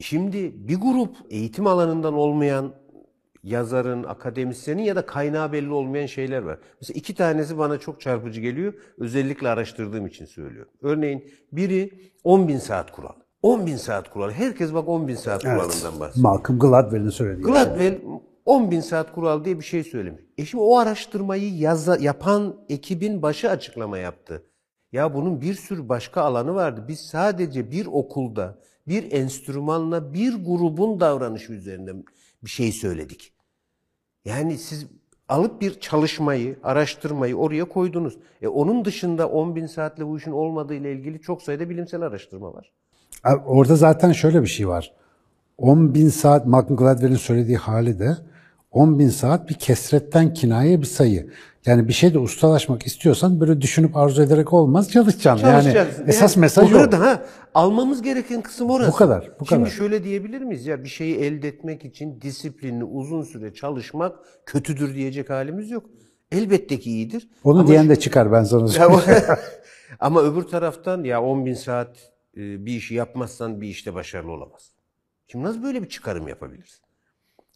Şimdi 0.00 0.68
bir 0.68 0.76
grup 0.76 1.16
eğitim 1.30 1.66
alanından 1.66 2.14
olmayan 2.14 2.72
yazarın, 3.42 4.04
akademisyenin 4.04 4.82
ya 4.82 4.96
da 4.96 5.06
kaynağı 5.06 5.52
belli 5.52 5.72
olmayan 5.72 6.06
şeyler 6.06 6.42
var. 6.42 6.58
Mesela 6.80 6.98
iki 6.98 7.14
tanesi 7.14 7.58
bana 7.58 7.78
çok 7.78 8.00
çarpıcı 8.00 8.40
geliyor. 8.40 8.74
Özellikle 8.98 9.48
araştırdığım 9.48 10.06
için 10.06 10.24
söylüyorum. 10.24 10.72
Örneğin 10.82 11.24
biri 11.52 12.12
10 12.24 12.48
bin 12.48 12.58
saat 12.58 12.92
kuralı. 12.92 13.16
10 13.42 13.66
bin 13.66 13.76
saat 13.76 14.10
kuralı. 14.10 14.32
Herkes 14.32 14.74
bak 14.74 14.88
10 14.88 15.08
bin 15.08 15.14
saat 15.14 15.42
kuralından 15.42 16.00
bahsediyor. 16.00 16.32
Malcolm 16.32 16.58
Gladwell'in 16.58 17.10
söylediği. 17.10 17.44
Gladwell 17.46 17.98
10 18.44 18.70
bin 18.70 18.80
saat 18.80 19.12
kural 19.12 19.44
diye 19.44 19.58
bir 19.58 19.64
şey 19.64 19.84
söylemiş. 19.84 20.22
E 20.38 20.44
şimdi 20.44 20.64
o 20.64 20.78
araştırmayı 20.78 21.54
yaza, 21.58 21.96
yapan 21.96 22.56
ekibin 22.68 23.22
başı 23.22 23.50
açıklama 23.50 23.98
yaptı. 23.98 24.42
Ya 24.92 25.14
bunun 25.14 25.40
bir 25.40 25.54
sürü 25.54 25.88
başka 25.88 26.22
alanı 26.22 26.54
vardı. 26.54 26.84
Biz 26.88 27.00
sadece 27.00 27.70
bir 27.70 27.86
okulda 27.86 28.58
bir 28.88 29.12
enstrümanla 29.12 30.14
bir 30.14 30.44
grubun 30.44 31.00
davranışı 31.00 31.52
üzerinden 31.52 32.04
bir 32.44 32.50
şey 32.50 32.72
söyledik. 32.72 33.32
Yani 34.24 34.58
siz 34.58 34.86
alıp 35.28 35.60
bir 35.60 35.80
çalışmayı, 35.80 36.58
araştırmayı 36.62 37.36
oraya 37.36 37.64
koydunuz. 37.64 38.18
E 38.42 38.48
onun 38.48 38.84
dışında 38.84 39.28
10 39.28 39.56
bin 39.56 39.66
saatle 39.66 40.06
bu 40.06 40.18
işin 40.18 40.30
olmadığı 40.30 40.74
ile 40.74 40.92
ilgili 40.92 41.20
çok 41.20 41.42
sayıda 41.42 41.70
bilimsel 41.70 42.02
araştırma 42.02 42.54
var. 42.54 42.72
Abi 43.24 43.44
Orada 43.46 43.76
zaten 43.76 44.12
şöyle 44.12 44.42
bir 44.42 44.46
şey 44.46 44.68
var. 44.68 44.92
10 45.58 45.94
bin 45.94 46.08
saat 46.08 46.46
Malcolm 46.46 46.76
Gladwell'in 46.76 47.16
söylediği 47.16 47.56
hali 47.56 47.98
de 47.98 48.16
10 48.70 48.98
bin 48.98 49.08
saat 49.08 49.48
bir 49.48 49.54
kesretten 49.54 50.34
kinaye 50.34 50.80
bir 50.80 50.86
sayı. 50.86 51.30
Yani 51.66 51.88
bir 51.88 51.92
şeyde 51.92 52.18
ustalaşmak 52.18 52.86
istiyorsan 52.86 53.40
böyle 53.40 53.60
düşünüp 53.60 53.96
arzu 53.96 54.22
ederek 54.22 54.52
olmaz 54.52 54.90
çalışacaksın. 54.92 55.46
Yani 55.46 55.62
Çalışacaksın. 55.62 56.04
esas 56.08 56.36
Yani 56.36 56.40
mesaj 56.40 56.72
o. 56.72 56.76
orada, 56.76 57.00
Ha, 57.00 57.22
almamız 57.54 58.02
gereken 58.02 58.42
kısım 58.42 58.70
orası. 58.70 58.92
Bu 58.92 58.96
kadar, 58.96 59.30
bu 59.40 59.46
Şimdi 59.46 59.60
kadar. 59.62 59.70
şöyle 59.70 60.04
diyebilir 60.04 60.40
miyiz 60.40 60.66
ya 60.66 60.84
bir 60.84 60.88
şeyi 60.88 61.16
elde 61.16 61.48
etmek 61.48 61.84
için 61.84 62.20
disiplinli 62.20 62.84
uzun 62.84 63.22
süre 63.22 63.54
çalışmak 63.54 64.16
kötüdür 64.46 64.94
diyecek 64.94 65.30
halimiz 65.30 65.70
yok. 65.70 65.84
Elbette 66.32 66.78
ki 66.78 66.90
iyidir. 66.90 67.28
Onu 67.44 67.58
Ama 67.58 67.68
diyen 67.68 67.88
de 67.88 67.96
çıkar 67.96 68.32
ben 68.32 68.44
sana 68.44 68.68
söyleyeyim. 68.68 69.02
Ama 70.00 70.22
öbür 70.22 70.42
taraftan 70.42 71.04
ya 71.04 71.22
10 71.22 71.46
bin 71.46 71.54
saat 71.54 71.96
e, 72.36 72.66
bir 72.66 72.72
işi 72.72 72.94
yapmazsan 72.94 73.60
bir 73.60 73.68
işte 73.68 73.94
başarılı 73.94 74.32
olamazsın. 74.32 74.74
Şimdi 75.26 75.44
nasıl 75.44 75.62
böyle 75.62 75.82
bir 75.82 75.88
çıkarım 75.88 76.28
yapabilirsin? 76.28 76.80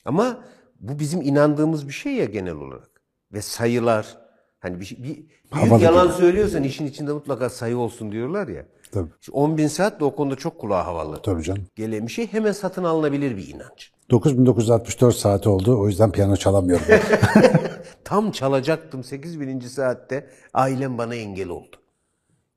Ama 0.04 0.44
bu 0.81 0.99
bizim 0.99 1.23
inandığımız 1.23 1.88
bir 1.88 1.93
şey 1.93 2.12
ya 2.12 2.25
genel 2.25 2.54
olarak. 2.54 2.90
Ve 3.33 3.43
sayılar 3.43 4.19
hani 4.61 4.81
bir, 4.81 4.85
şey- 4.85 4.99
bir 4.99 5.04
büyük 5.04 5.31
Havalı 5.50 5.83
yalan 5.83 6.07
gibi. 6.07 6.16
söylüyorsan 6.16 6.62
işin 6.62 6.87
içinde 6.87 7.12
mutlaka 7.12 7.50
sayı 7.50 7.76
olsun 7.78 8.12
diyorlar 8.12 8.49
ya. 8.49 8.66
Tabii. 8.93 9.11
Şimdi 9.21 9.38
10 9.38 9.59
bin 9.59 9.66
saat 9.66 10.00
de 10.00 10.04
o 10.04 10.14
konuda 10.16 10.37
çok 10.37 10.59
kulağa 10.59 10.87
havalı. 10.87 11.23
Tabii 11.23 11.43
canım. 11.43 11.66
Gelen 11.76 12.07
bir 12.07 12.12
şey 12.12 12.33
hemen 12.33 12.52
satın 12.52 12.85
alınabilir 12.85 13.37
bir 13.37 13.49
inanç. 13.49 13.93
9964 14.11 15.14
saat 15.16 15.47
oldu. 15.47 15.78
O 15.81 15.88
yüzden 15.88 16.12
piyano 16.12 16.37
çalamıyorum. 16.37 16.85
Tam 18.04 18.31
çalacaktım 18.31 19.04
8000. 19.04 19.61
saatte 19.61 20.31
ailem 20.54 20.99
bana 20.99 21.14
engel 21.14 21.49
oldu. 21.49 21.76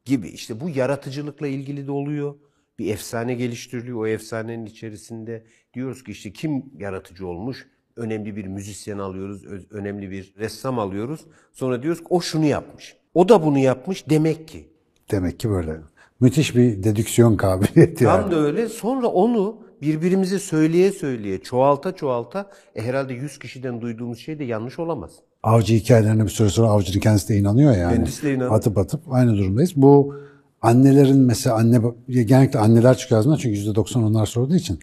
Gibi 0.06 0.28
işte 0.28 0.60
bu 0.60 0.70
yaratıcılıkla 0.70 1.48
ilgili 1.48 1.88
de 1.88 1.92
oluyor. 1.92 2.36
Bir 2.80 2.94
efsane 2.94 3.34
geliştiriliyor. 3.34 3.98
O 3.98 4.08
efsanenin 4.08 4.66
içerisinde 4.66 5.46
diyoruz 5.74 6.04
ki 6.04 6.12
işte 6.12 6.34
kim 6.34 6.66
yaratıcı 6.78 7.28
olmuş? 7.28 7.68
Önemli 7.98 8.36
bir 8.36 8.46
müzisyen 8.46 8.98
alıyoruz, 8.98 9.46
önemli 9.72 10.12
bir 10.12 10.34
ressam 10.40 10.80
alıyoruz. 10.80 11.20
Sonra 11.54 11.84
diyoruz 11.84 12.00
ki 12.00 12.08
o 12.10 12.22
şunu 12.22 12.46
yapmış. 12.46 12.96
O 13.14 13.30
da 13.30 13.46
bunu 13.46 13.58
yapmış 13.58 14.10
demek 14.10 14.48
ki. 14.48 14.68
Demek 15.12 15.40
ki 15.40 15.50
böyle. 15.50 15.78
Müthiş 16.20 16.56
bir 16.56 16.84
dedüksiyon 16.84 17.38
kabiliyeti 17.38 18.04
yani. 18.04 18.22
Tam 18.22 18.32
da 18.32 18.36
öyle. 18.36 18.70
Sonra 18.70 19.08
onu 19.08 19.58
birbirimize 19.82 20.40
söyleye 20.40 20.92
söyleye, 20.92 21.42
çoğalta 21.42 21.96
çoğalta 21.96 22.50
e 22.76 22.82
herhalde 22.82 23.14
100 23.14 23.40
kişiden 23.40 23.82
duyduğumuz 23.82 24.20
şey 24.20 24.40
de 24.40 24.44
yanlış 24.44 24.80
olamaz. 24.80 25.12
Avcı 25.44 25.74
hikayelerine 25.74 26.24
bir 26.24 26.30
süre 26.30 26.50
sonra 26.50 26.68
avcının 26.68 27.00
kendisi 27.00 27.30
de 27.30 27.38
inanıyor 27.38 27.78
yani. 27.78 27.96
Kendisi 27.96 28.24
de 28.24 28.34
inanıyor. 28.34 28.56
Atıp 28.56 28.78
atıp 28.78 29.02
aynı 29.14 29.38
durumdayız. 29.38 29.76
Bu 29.76 30.16
annelerin 30.62 31.20
mesela 31.20 31.56
anne 31.56 31.82
genellikle 32.08 32.60
anneler 32.60 32.98
çıkıyor 32.98 33.20
ağzından 33.20 33.38
çünkü 33.38 33.60
%90 33.60 34.04
onlar 34.04 34.26
sorduğu 34.26 34.56
için. 34.56 34.80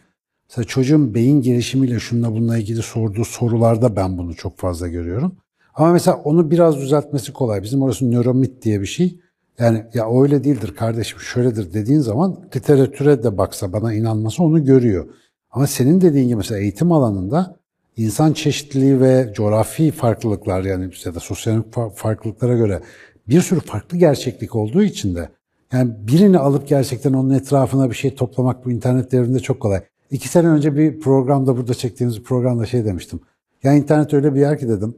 Mesela 0.49 0.65
çocuğun 0.65 1.15
beyin 1.15 1.43
gelişimiyle 1.43 2.01
şununla 2.01 2.33
bununla 2.33 2.59
ilgili 2.59 2.83
sorduğu 2.83 3.25
sorularda 3.25 3.97
ben 3.97 4.19
bunu 4.19 4.35
çok 4.35 4.59
fazla 4.59 4.89
görüyorum. 4.89 5.37
Ama 5.75 5.93
mesela 5.93 6.17
onu 6.17 6.51
biraz 6.51 6.77
düzeltmesi 6.77 7.33
kolay. 7.33 7.63
Bizim 7.63 7.83
orası 7.83 8.11
nöromit 8.11 8.63
diye 8.63 8.81
bir 8.81 8.87
şey. 8.87 9.21
Yani 9.59 9.85
ya 9.95 10.23
öyle 10.23 10.45
değildir 10.45 10.75
kardeşim 10.77 11.19
şöyledir 11.19 11.75
dediğin 11.75 12.01
zaman 12.01 12.49
literatüre 12.57 13.23
de 13.23 13.39
baksa 13.39 13.73
bana 13.73 13.95
inanması 13.95 14.43
onu 14.43 14.65
görüyor. 14.65 15.09
Ama 15.51 15.67
senin 15.67 16.01
dediğin 16.01 16.27
gibi 16.27 16.37
mesela 16.37 16.61
eğitim 16.61 16.93
alanında 16.93 17.57
insan 17.97 18.33
çeşitliliği 18.33 19.01
ve 19.01 19.33
coğrafi 19.35 19.91
farklılıklar 19.91 20.65
yani 20.65 20.91
ya 21.05 21.15
da 21.15 21.21
sosyal 21.21 21.63
farklılıklara 21.95 22.55
göre 22.55 22.81
bir 23.29 23.41
sürü 23.41 23.61
farklı 23.61 23.99
gerçeklik 23.99 24.57
olduğu 24.57 24.83
için 24.83 25.15
de 25.15 25.29
yani 25.73 25.93
birini 25.99 26.39
alıp 26.39 26.69
gerçekten 26.69 27.13
onun 27.13 27.31
etrafına 27.31 27.91
bir 27.91 27.95
şey 27.95 28.15
toplamak 28.15 28.65
bu 28.65 28.71
internet 28.71 29.13
devrinde 29.13 29.41
çok 29.41 29.61
kolay. 29.61 29.83
İki 30.11 30.29
sene 30.29 30.49
önce 30.49 30.77
bir 30.77 31.01
programda 31.01 31.57
burada 31.57 31.75
çektiğimiz 31.75 32.19
bir 32.19 32.25
programda 32.25 32.67
şey 32.67 32.85
demiştim. 32.85 33.21
Ya 33.63 33.73
internet 33.73 34.15
öyle 34.15 34.35
bir 34.35 34.41
yer 34.41 34.59
ki 34.59 34.69
dedim. 34.69 34.97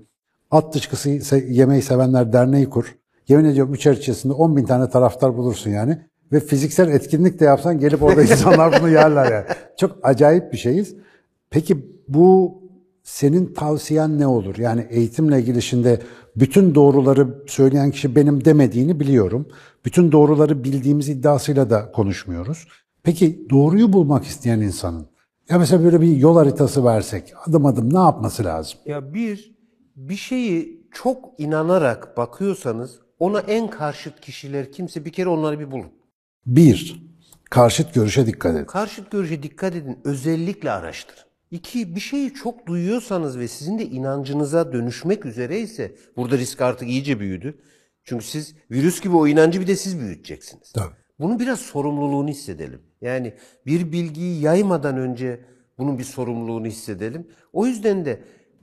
At 0.50 0.74
dışkısı 0.74 1.36
yemeği 1.36 1.82
sevenler 1.82 2.32
derneği 2.32 2.70
kur. 2.70 2.96
Yemin 3.28 3.44
ediyorum 3.44 3.74
üç 3.74 3.86
ay 3.86 3.94
içerisinde 3.94 4.32
10 4.32 4.56
bin 4.56 4.64
tane 4.64 4.90
taraftar 4.90 5.36
bulursun 5.36 5.70
yani. 5.70 5.98
Ve 6.32 6.40
fiziksel 6.40 6.88
etkinlik 6.88 7.40
de 7.40 7.44
yapsan 7.44 7.78
gelip 7.78 8.02
orada 8.02 8.22
insanlar 8.32 8.80
bunu 8.80 8.90
yerler 8.90 9.32
yani. 9.32 9.44
Çok 9.76 9.98
acayip 10.02 10.52
bir 10.52 10.58
şeyiz. 10.58 10.94
Peki 11.50 11.86
bu 12.08 12.58
senin 13.02 13.54
tavsiyen 13.54 14.18
ne 14.18 14.26
olur? 14.26 14.58
Yani 14.58 14.86
eğitimle 14.90 15.40
ilgili 15.40 15.62
şimdi 15.62 15.98
bütün 16.36 16.74
doğruları 16.74 17.44
söyleyen 17.46 17.90
kişi 17.90 18.16
benim 18.16 18.44
demediğini 18.44 19.00
biliyorum. 19.00 19.48
Bütün 19.84 20.12
doğruları 20.12 20.64
bildiğimiz 20.64 21.08
iddiasıyla 21.08 21.70
da 21.70 21.92
konuşmuyoruz. 21.92 22.68
Peki 23.06 23.46
doğruyu 23.50 23.92
bulmak 23.92 24.24
isteyen 24.24 24.60
insanın 24.60 25.08
ya 25.48 25.58
mesela 25.58 25.84
böyle 25.84 26.00
bir 26.00 26.16
yol 26.16 26.36
haritası 26.36 26.84
versek 26.84 27.32
adım 27.46 27.66
adım 27.66 27.94
ne 27.94 27.98
yapması 27.98 28.44
lazım? 28.44 28.78
Ya 28.86 29.14
bir, 29.14 29.56
bir 29.96 30.16
şeyi 30.16 30.86
çok 30.92 31.24
inanarak 31.38 32.16
bakıyorsanız 32.16 33.00
ona 33.18 33.40
en 33.40 33.70
karşıt 33.70 34.20
kişiler 34.20 34.72
kimse 34.72 35.04
bir 35.04 35.12
kere 35.12 35.28
onları 35.28 35.60
bir 35.60 35.70
bulun. 35.70 35.90
Bir, 36.46 37.02
karşıt 37.50 37.94
görüşe 37.94 38.26
dikkat 38.26 38.56
edin. 38.56 38.64
Karşıt 38.64 39.10
görüşe 39.10 39.42
dikkat 39.42 39.74
edin. 39.74 39.98
Özellikle 40.04 40.70
araştırın. 40.70 41.22
İki, 41.50 41.94
bir 41.94 42.00
şeyi 42.00 42.34
çok 42.34 42.66
duyuyorsanız 42.66 43.38
ve 43.38 43.48
sizin 43.48 43.78
de 43.78 43.86
inancınıza 43.86 44.72
dönüşmek 44.72 45.26
üzereyse 45.26 45.96
burada 46.16 46.38
risk 46.38 46.60
artık 46.60 46.88
iyice 46.88 47.20
büyüdü. 47.20 47.58
Çünkü 48.04 48.24
siz 48.24 48.54
virüs 48.70 49.00
gibi 49.00 49.16
o 49.16 49.26
inancı 49.26 49.60
bir 49.60 49.66
de 49.66 49.76
siz 49.76 50.00
büyüteceksiniz. 50.00 50.72
Tabii. 50.72 51.05
Bunun 51.18 51.38
biraz 51.38 51.60
sorumluluğunu 51.60 52.28
hissedelim. 52.28 52.80
Yani 53.00 53.34
bir 53.66 53.92
bilgiyi 53.92 54.40
yaymadan 54.42 54.96
önce 54.96 55.40
bunun 55.78 55.98
bir 55.98 56.04
sorumluluğunu 56.04 56.66
hissedelim. 56.66 57.28
O 57.52 57.66
yüzden 57.66 58.04
de 58.04 58.20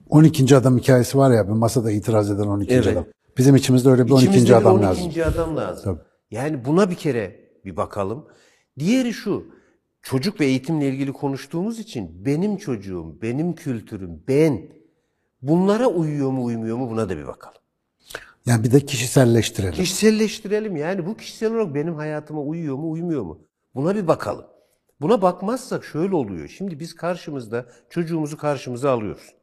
12. 0.09 0.55
adam 0.55 0.77
hikayesi 0.77 1.17
var 1.17 1.31
ya 1.31 1.47
bir 1.47 1.53
masada 1.53 1.91
itiraz 1.91 2.31
eden 2.31 2.47
12. 2.47 2.73
Evet. 2.73 2.87
adam. 2.87 3.05
Bizim 3.37 3.55
içimizde 3.55 3.89
öyle 3.89 4.05
bir 4.05 4.11
12. 4.11 4.25
İçimizde 4.25 4.55
adam 4.55 4.73
12. 4.75 4.85
lazım. 5.19 5.33
adam 5.33 5.57
lazım. 5.57 5.83
Tabii. 5.83 6.07
Yani 6.31 6.65
buna 6.65 6.89
bir 6.89 6.95
kere 6.95 7.39
bir 7.65 7.77
bakalım. 7.77 8.27
Diğeri 8.79 9.13
şu. 9.13 9.45
Çocuk 10.01 10.39
ve 10.39 10.45
eğitimle 10.45 10.87
ilgili 10.87 11.13
konuştuğumuz 11.13 11.79
için 11.79 12.25
benim 12.25 12.57
çocuğum, 12.57 13.17
benim 13.21 13.53
kültürüm, 13.53 14.23
ben 14.27 14.61
bunlara 15.41 15.87
uyuyor 15.87 16.31
mu 16.31 16.43
uymuyor 16.43 16.77
mu 16.77 16.89
buna 16.89 17.09
da 17.09 17.17
bir 17.17 17.27
bakalım. 17.27 17.62
Yani 18.45 18.63
bir 18.63 18.71
de 18.71 18.79
kişiselleştirelim. 18.79 19.73
Kişiselleştirelim 19.73 20.75
yani 20.75 21.05
bu 21.05 21.17
kişisel 21.17 21.53
olarak 21.53 21.75
benim 21.75 21.95
hayatıma 21.95 22.41
uyuyor 22.41 22.75
mu 22.75 22.91
uymuyor 22.91 23.23
mu? 23.23 23.41
Buna 23.75 23.95
bir 23.95 24.07
bakalım. 24.07 24.45
Buna 25.01 25.21
bakmazsak 25.21 25.85
şöyle 25.85 26.15
oluyor. 26.15 26.47
Şimdi 26.47 26.79
biz 26.79 26.95
karşımızda 26.95 27.65
çocuğumuzu 27.89 28.37
karşımıza 28.37 28.91
alıyoruz. 28.91 29.33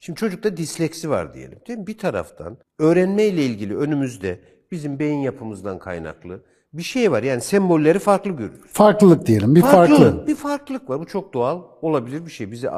Şimdi 0.00 0.18
çocukta 0.18 0.56
disleksi 0.56 1.10
var 1.10 1.34
diyelim. 1.34 1.58
Değil 1.68 1.78
mi? 1.78 1.86
Bir 1.86 1.98
taraftan 1.98 2.58
öğrenme 2.78 3.24
ile 3.24 3.44
ilgili 3.44 3.76
önümüzde 3.76 4.40
bizim 4.70 4.98
beyin 4.98 5.18
yapımızdan 5.18 5.78
kaynaklı 5.78 6.40
bir 6.72 6.82
şey 6.82 7.12
var. 7.12 7.22
Yani 7.22 7.40
sembolleri 7.40 7.98
farklı 7.98 8.30
görürüz. 8.30 8.72
Farklılık 8.72 9.26
diyelim. 9.26 9.54
Bir 9.54 9.60
farklı. 9.62 9.96
Farklı. 9.96 10.26
Bir 10.26 10.34
farklılık 10.34 10.90
var. 10.90 11.00
Bu 11.00 11.06
çok 11.06 11.34
doğal 11.34 11.62
olabilir 11.82 12.26
bir 12.26 12.30
şey. 12.30 12.50
Bizi 12.50 12.68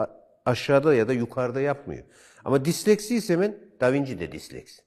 aşağıda 0.46 0.94
ya 0.94 1.08
da 1.08 1.12
yukarıda 1.12 1.60
yapmıyor. 1.60 2.04
Ama 2.44 2.64
disleksi 2.64 3.16
ise 3.16 3.32
hemen 3.32 3.54
Da 3.80 3.92
Vinci 3.92 4.20
de 4.20 4.32
disleksi. 4.32 4.85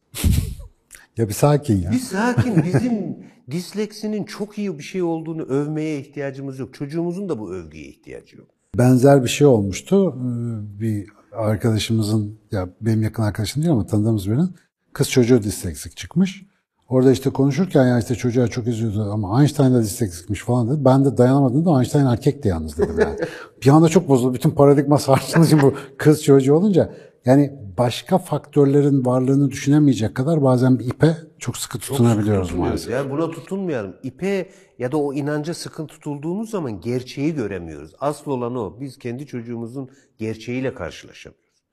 Ya 1.20 1.30
bir 1.30 1.34
sakin 1.34 1.82
ya. 1.82 1.92
Bir 1.92 2.00
sakin 2.00 2.64
bizim 2.74 3.18
disleksinin 3.52 4.24
çok 4.24 4.58
iyi 4.58 4.78
bir 4.78 4.84
şey 4.84 5.04
olduğunu 5.04 5.42
övmeye 5.42 6.00
ihtiyacımız 6.00 6.60
yok. 6.60 6.74
Çocuğumuzun 6.74 7.30
da 7.30 7.40
bu 7.40 7.54
övgüye 7.54 7.86
ihtiyacı 7.88 8.38
yok. 8.38 8.48
Benzer 8.78 9.24
bir 9.24 9.30
şey 9.30 9.48
olmuştu. 9.48 10.16
Ee, 10.18 10.80
Bir 10.80 11.08
arkadaşımızın, 11.32 12.40
ya 12.52 12.70
benim 12.82 13.04
yakın 13.04 13.24
arkadaşım 13.24 13.64
değil 13.64 13.74
ama 13.74 13.86
tanıdığımız 13.86 14.30
birinin 14.30 14.56
kız 14.94 15.10
çocuğu 15.10 15.44
disleksik 15.44 15.98
çıkmış. 15.98 16.46
Orada 16.90 17.12
işte 17.12 17.30
konuşurken 17.30 17.88
ya 17.88 18.00
işte 18.00 18.16
çocuğa 18.16 18.48
çok 18.48 18.68
üzüldü 18.68 19.00
ama 19.00 19.40
Einstein 19.40 19.74
da 19.74 19.82
disleksikmiş 19.82 20.44
falan 20.44 20.70
dedi. 20.70 20.86
Ben 20.86 21.06
de 21.06 21.18
dayanamadım 21.18 21.66
da 21.66 21.78
Einstein 21.78 22.06
erkekti 22.06 22.48
yalnız 22.48 22.78
dedim 22.78 23.00
yani. 23.00 23.18
bir 23.64 23.70
anda 23.70 23.90
çok 23.90 24.10
bozuldu. 24.10 24.34
Bütün 24.34 24.52
paradigma 24.52 24.98
sarsıldı 24.98 25.48
şimdi 25.48 25.64
bu 25.64 25.74
kız 25.98 26.24
çocuğu 26.24 26.54
olunca. 26.54 26.94
Yani 27.26 27.54
başka 27.80 28.18
faktörlerin 28.18 29.06
varlığını 29.06 29.52
düşünemeyecek 29.52 30.16
kadar 30.16 30.44
bazen 30.44 30.80
bir 30.80 30.86
ipe 30.86 31.18
çok 31.40 31.58
sıkı 31.58 31.80
tutunabiliyoruz 31.80 32.48
Tutunuyoruz. 32.48 32.86
maalesef. 32.86 32.92
Yani 32.94 33.12
buna 33.12 33.32
tutunmayalım. 33.32 33.96
İpe 34.04 34.50
ya 34.80 34.92
da 34.92 34.98
o 34.98 35.14
inanca 35.14 35.54
sıkın 35.54 35.88
tutulduğumuz 35.88 36.50
zaman 36.50 36.82
gerçeği 36.82 37.36
göremiyoruz. 37.36 37.92
Asıl 38.00 38.32
olan 38.32 38.56
o. 38.56 38.78
Biz 38.82 38.98
kendi 39.00 39.26
çocuğumuzun 39.28 39.90
gerçeğiyle 40.18 40.74
karşılaşamıyoruz. 40.74 41.64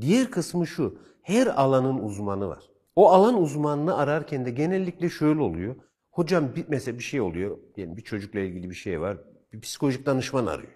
Diğer 0.00 0.30
kısmı 0.30 0.66
şu. 0.66 0.98
Her 1.22 1.46
alanın 1.46 1.98
uzmanı 1.98 2.48
var. 2.48 2.62
O 2.96 3.10
alan 3.10 3.42
uzmanını 3.42 3.96
ararken 3.96 4.46
de 4.46 4.50
genellikle 4.50 5.10
şöyle 5.10 5.40
oluyor. 5.40 5.74
Hocam 6.10 6.44
bir, 6.56 6.64
mesela 6.68 6.98
bir 6.98 7.04
şey 7.04 7.20
oluyor. 7.20 7.58
Yani 7.76 7.96
bir 7.96 8.02
çocukla 8.02 8.40
ilgili 8.40 8.70
bir 8.70 8.74
şey 8.74 9.00
var. 9.00 9.16
Bir 9.52 9.60
psikolojik 9.60 10.06
danışman 10.06 10.46
arıyor. 10.46 10.72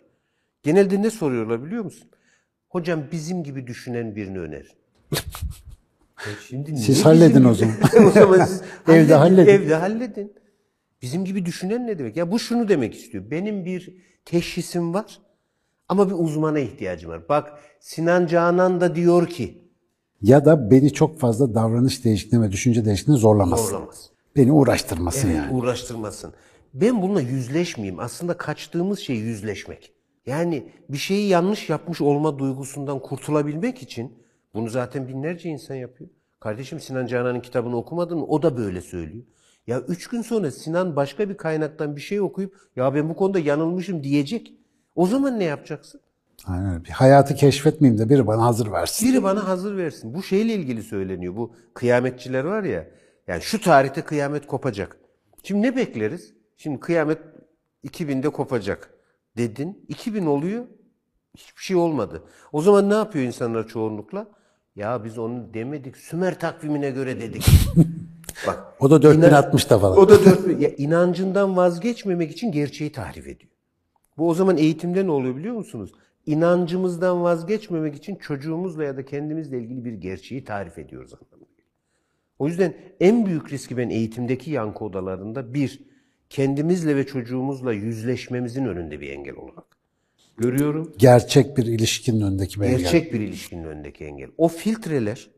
Genelde 0.62 1.02
ne 1.02 1.10
soruyorlar 1.10 1.64
biliyor 1.64 1.84
musun? 1.84 2.08
Hocam 2.68 3.00
bizim 3.12 3.44
gibi 3.44 3.66
düşünen 3.66 4.16
birini 4.16 4.38
önerin. 4.38 4.70
Ya 5.12 5.18
şimdi 6.48 6.76
Siz 6.76 7.04
halledin 7.04 7.44
o 7.44 7.54
zaman. 7.54 7.74
o 8.06 8.10
zaman 8.10 8.44
siz 8.44 8.62
Evde 8.88 9.14
halledin. 9.14 9.50
Evde 9.50 9.74
halledin. 9.74 10.32
Bizim 11.02 11.24
gibi 11.24 11.46
düşünen 11.46 11.86
ne 11.86 11.98
demek? 11.98 12.16
Ya 12.16 12.30
bu 12.32 12.38
şunu 12.38 12.68
demek 12.68 12.94
istiyor. 12.94 13.30
Benim 13.30 13.64
bir 13.64 13.94
teşhisim 14.24 14.94
var 14.94 15.20
ama 15.88 16.08
bir 16.10 16.14
uzmana 16.18 16.58
ihtiyacım 16.58 17.10
var. 17.10 17.28
Bak 17.28 17.52
Sinan 17.80 18.26
Canan 18.26 18.80
da 18.80 18.94
diyor 18.94 19.26
ki 19.28 19.62
Ya 20.22 20.44
da 20.44 20.70
beni 20.70 20.92
çok 20.92 21.20
fazla 21.20 21.54
davranış 21.54 22.04
değişikliğine 22.04 22.46
ve 22.46 22.52
düşünce 22.52 22.84
değişikliğine 22.84 23.20
zorlamasın. 23.20 23.66
zorlamaz. 23.70 24.10
Beni 24.36 24.52
uğraştırmasın 24.52 25.28
Evet, 25.28 25.36
yani. 25.38 25.52
uğraştırmasın. 25.54 26.32
Ben 26.74 27.02
bununla 27.02 27.20
yüzleşmeyeyim. 27.20 28.00
Aslında 28.00 28.36
kaçtığımız 28.36 28.98
şey 28.98 29.16
yüzleşmek. 29.16 29.92
Yani 30.26 30.72
bir 30.88 30.98
şeyi 30.98 31.28
yanlış 31.28 31.68
yapmış 31.68 32.00
olma 32.00 32.38
duygusundan 32.38 32.98
kurtulabilmek 32.98 33.82
için 33.82 34.18
bunu 34.54 34.68
zaten 34.68 35.08
binlerce 35.08 35.48
insan 35.48 35.74
yapıyor. 35.74 36.10
Kardeşim 36.40 36.80
Sinan 36.80 37.06
Canan'ın 37.06 37.40
kitabını 37.40 37.76
okumadın 37.76 38.18
mı? 38.18 38.26
O 38.26 38.42
da 38.42 38.56
böyle 38.56 38.80
söylüyor. 38.80 39.24
Ya 39.66 39.80
üç 39.80 40.06
gün 40.06 40.22
sonra 40.22 40.50
Sinan 40.50 40.96
başka 40.96 41.28
bir 41.28 41.36
kaynaktan 41.36 41.96
bir 41.96 42.00
şey 42.00 42.20
okuyup 42.20 42.56
ya 42.76 42.94
ben 42.94 43.08
bu 43.08 43.16
konuda 43.16 43.38
yanılmışım 43.38 44.02
diyecek. 44.02 44.52
O 44.94 45.06
zaman 45.06 45.38
ne 45.38 45.44
yapacaksın? 45.44 46.00
Aynen. 46.46 46.84
Bir 46.84 46.90
hayatı 46.90 47.34
keşfetmeyeyim 47.34 48.00
de 48.00 48.08
biri 48.08 48.26
bana 48.26 48.44
hazır 48.44 48.72
versin. 48.72 49.08
Biri 49.08 49.22
bana 49.22 49.48
hazır 49.48 49.76
versin. 49.76 50.14
Bu 50.14 50.22
şeyle 50.22 50.54
ilgili 50.54 50.82
söyleniyor. 50.82 51.36
Bu 51.36 51.54
kıyametçiler 51.74 52.44
var 52.44 52.62
ya. 52.62 52.86
Yani 53.26 53.42
şu 53.42 53.60
tarihte 53.60 54.02
kıyamet 54.02 54.46
kopacak. 54.46 54.96
Şimdi 55.42 55.62
ne 55.62 55.76
bekleriz? 55.76 56.34
Şimdi 56.56 56.80
kıyamet 56.80 57.18
2000'de 57.84 58.28
kopacak 58.28 58.95
dedin. 59.36 59.84
2000 59.88 60.26
oluyor. 60.26 60.64
Hiçbir 61.36 61.62
şey 61.62 61.76
olmadı. 61.76 62.22
O 62.52 62.62
zaman 62.62 62.90
ne 62.90 62.94
yapıyor 62.94 63.24
insanlar 63.24 63.68
çoğunlukla? 63.68 64.26
Ya 64.76 65.04
biz 65.04 65.18
onu 65.18 65.54
demedik. 65.54 65.96
Sümer 65.96 66.40
takvimine 66.40 66.90
göre 66.90 67.20
dedik. 67.20 67.46
Bak. 68.46 68.64
O 68.80 68.90
da 68.90 68.96
4060'da 68.96 69.78
falan. 69.78 69.98
O 69.98 70.08
da 70.08 70.24
dört, 70.24 70.60
ya 70.60 70.70
inancından 70.76 71.56
vazgeçmemek 71.56 72.30
için 72.30 72.52
gerçeği 72.52 72.92
tahrif 72.92 73.26
ediyor. 73.26 73.50
Bu 74.18 74.28
o 74.28 74.34
zaman 74.34 74.56
eğitimde 74.56 75.06
ne 75.06 75.10
oluyor 75.10 75.36
biliyor 75.36 75.54
musunuz? 75.54 75.92
İnancımızdan 76.26 77.22
vazgeçmemek 77.22 77.94
için 77.94 78.16
çocuğumuzla 78.16 78.84
ya 78.84 78.96
da 78.96 79.04
kendimizle 79.04 79.58
ilgili 79.58 79.84
bir 79.84 79.92
gerçeği 79.92 80.44
tarif 80.44 80.78
ediyoruz 80.78 81.14
anlamına. 81.14 81.46
O 82.38 82.48
yüzden 82.48 82.74
en 83.00 83.26
büyük 83.26 83.52
riski 83.52 83.76
ben 83.76 83.90
eğitimdeki 83.90 84.50
yankı 84.50 84.84
odalarında 84.84 85.54
bir, 85.54 85.80
kendimizle 86.30 86.96
ve 86.96 87.06
çocuğumuzla 87.06 87.72
yüzleşmemizin 87.72 88.64
önünde 88.64 89.00
bir 89.00 89.10
engel 89.10 89.36
olarak 89.36 89.64
görüyorum. 90.36 90.92
Gerçek 90.98 91.56
bir 91.56 91.66
ilişkinin 91.66 92.20
önündeki 92.20 92.60
bir 92.60 92.66
engel. 92.66 92.78
Gerçek 92.78 93.12
bir 93.12 93.20
ilişkinin 93.20 93.64
önündeki 93.64 94.04
engel. 94.04 94.30
O 94.38 94.48
filtreler 94.48 95.30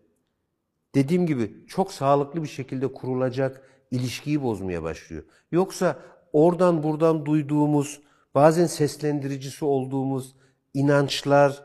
dediğim 0.95 1.27
gibi 1.27 1.53
çok 1.67 1.93
sağlıklı 1.93 2.43
bir 2.43 2.49
şekilde 2.49 2.93
kurulacak 2.93 3.63
ilişkiyi 3.91 4.43
bozmaya 4.43 4.83
başlıyor. 4.83 5.23
Yoksa 5.53 5.97
oradan 6.33 6.83
buradan 6.83 7.27
duyduğumuz, 7.27 8.01
bazen 8.35 8.67
seslendiricisi 8.67 9.65
olduğumuz 9.65 10.37
inançlar 10.75 11.63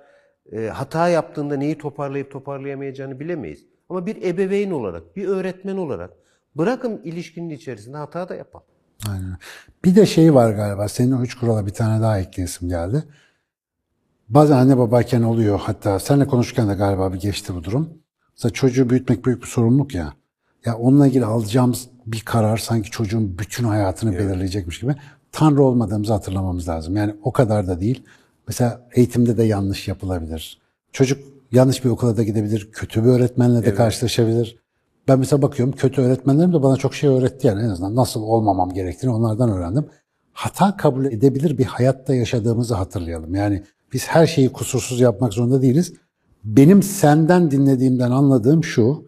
e, 0.52 0.68
hata 0.68 1.10
yaptığında 1.10 1.56
neyi 1.56 1.78
toparlayıp 1.78 2.32
toparlayamayacağını 2.32 3.20
bilemeyiz. 3.20 3.66
Ama 3.90 4.06
bir 4.06 4.24
ebeveyn 4.24 4.72
olarak, 4.72 5.16
bir 5.16 5.28
öğretmen 5.28 5.78
olarak 5.78 6.12
Bırakın 6.56 7.02
ilişkinin 7.04 7.50
içerisinde 7.50 7.98
hata 7.98 8.30
da 8.30 8.36
yapalım. 8.36 8.66
Aynen. 9.10 9.38
Bir 9.86 9.96
de 9.96 10.06
şey 10.06 10.34
var 10.34 10.52
galiba. 10.52 10.88
Senin 10.88 11.12
o 11.12 11.22
üç 11.22 11.36
kurala 11.36 11.66
bir 11.66 11.74
tane 11.74 12.02
daha 12.02 12.20
ekleyesim 12.20 12.70
geldi. 12.70 13.04
Bazen 14.30 14.58
anne 14.58 14.78
babayken 14.78 15.22
oluyor. 15.22 15.60
Hatta 15.60 16.00
seninle 16.00 16.28
konuşurken 16.28 16.70
de 16.70 16.74
galiba 16.74 17.14
bir 17.14 17.20
geçti 17.20 17.56
bu 17.56 17.64
durum. 17.64 17.90
Mesela 18.38 18.54
çocuğu 18.54 18.90
büyütmek 18.90 19.26
büyük 19.26 19.42
bir 19.42 19.48
sorumluluk 19.48 19.96
ya. 19.96 20.14
Ya 20.66 20.78
onunla 20.78 21.08
ilgili 21.08 21.26
alacağımız 21.26 21.88
bir 22.06 22.22
karar 22.22 22.58
sanki 22.58 22.92
çocuğun 22.92 23.40
bütün 23.40 23.64
hayatını 23.64 24.14
belirleyecekmiş 24.14 24.80
gibi. 24.80 24.96
Tanrı 25.32 25.64
olmadığımızı 25.64 26.14
hatırlamamız 26.14 26.70
lazım. 26.70 26.96
Yani 26.96 27.16
o 27.24 27.32
kadar 27.32 27.68
da 27.68 27.80
değil. 27.80 28.04
Mesela 28.48 28.88
eğitimde 28.96 29.38
de 29.38 29.44
yanlış 29.44 29.88
yapılabilir. 29.88 30.62
Çocuk 30.92 31.20
yanlış 31.52 31.86
bir 31.86 31.90
okula 31.90 32.18
da 32.18 32.24
gidebilir. 32.24 32.72
Kötü 32.72 33.04
bir 33.04 33.10
öğretmenle 33.10 33.66
de 33.66 33.74
karşılaşabilir. 33.74 34.63
Ben 35.08 35.20
mesela 35.20 35.42
bakıyorum 35.42 35.76
kötü 35.76 36.02
öğretmenlerim 36.02 36.54
de 36.54 36.64
bana 36.64 36.76
çok 36.76 36.96
şey 36.96 37.10
öğretti 37.10 37.48
yani 37.48 37.64
en 37.64 37.70
azından 37.70 37.96
nasıl 37.96 38.22
olmamam 38.22 38.74
gerektiğini 38.74 39.14
onlardan 39.14 39.50
öğrendim. 39.50 39.86
Hata 40.34 40.78
kabul 40.78 41.06
edebilir 41.06 41.58
bir 41.58 41.66
hayatta 41.66 42.16
yaşadığımızı 42.16 42.76
hatırlayalım. 42.76 43.36
Yani 43.36 43.64
biz 43.94 44.08
her 44.08 44.28
şeyi 44.28 44.50
kusursuz 44.50 45.00
yapmak 45.00 45.34
zorunda 45.34 45.62
değiliz. 45.62 45.94
Benim 46.44 46.84
senden 46.84 47.52
dinlediğimden 47.52 48.12
anladığım 48.12 48.64
şu, 48.64 49.06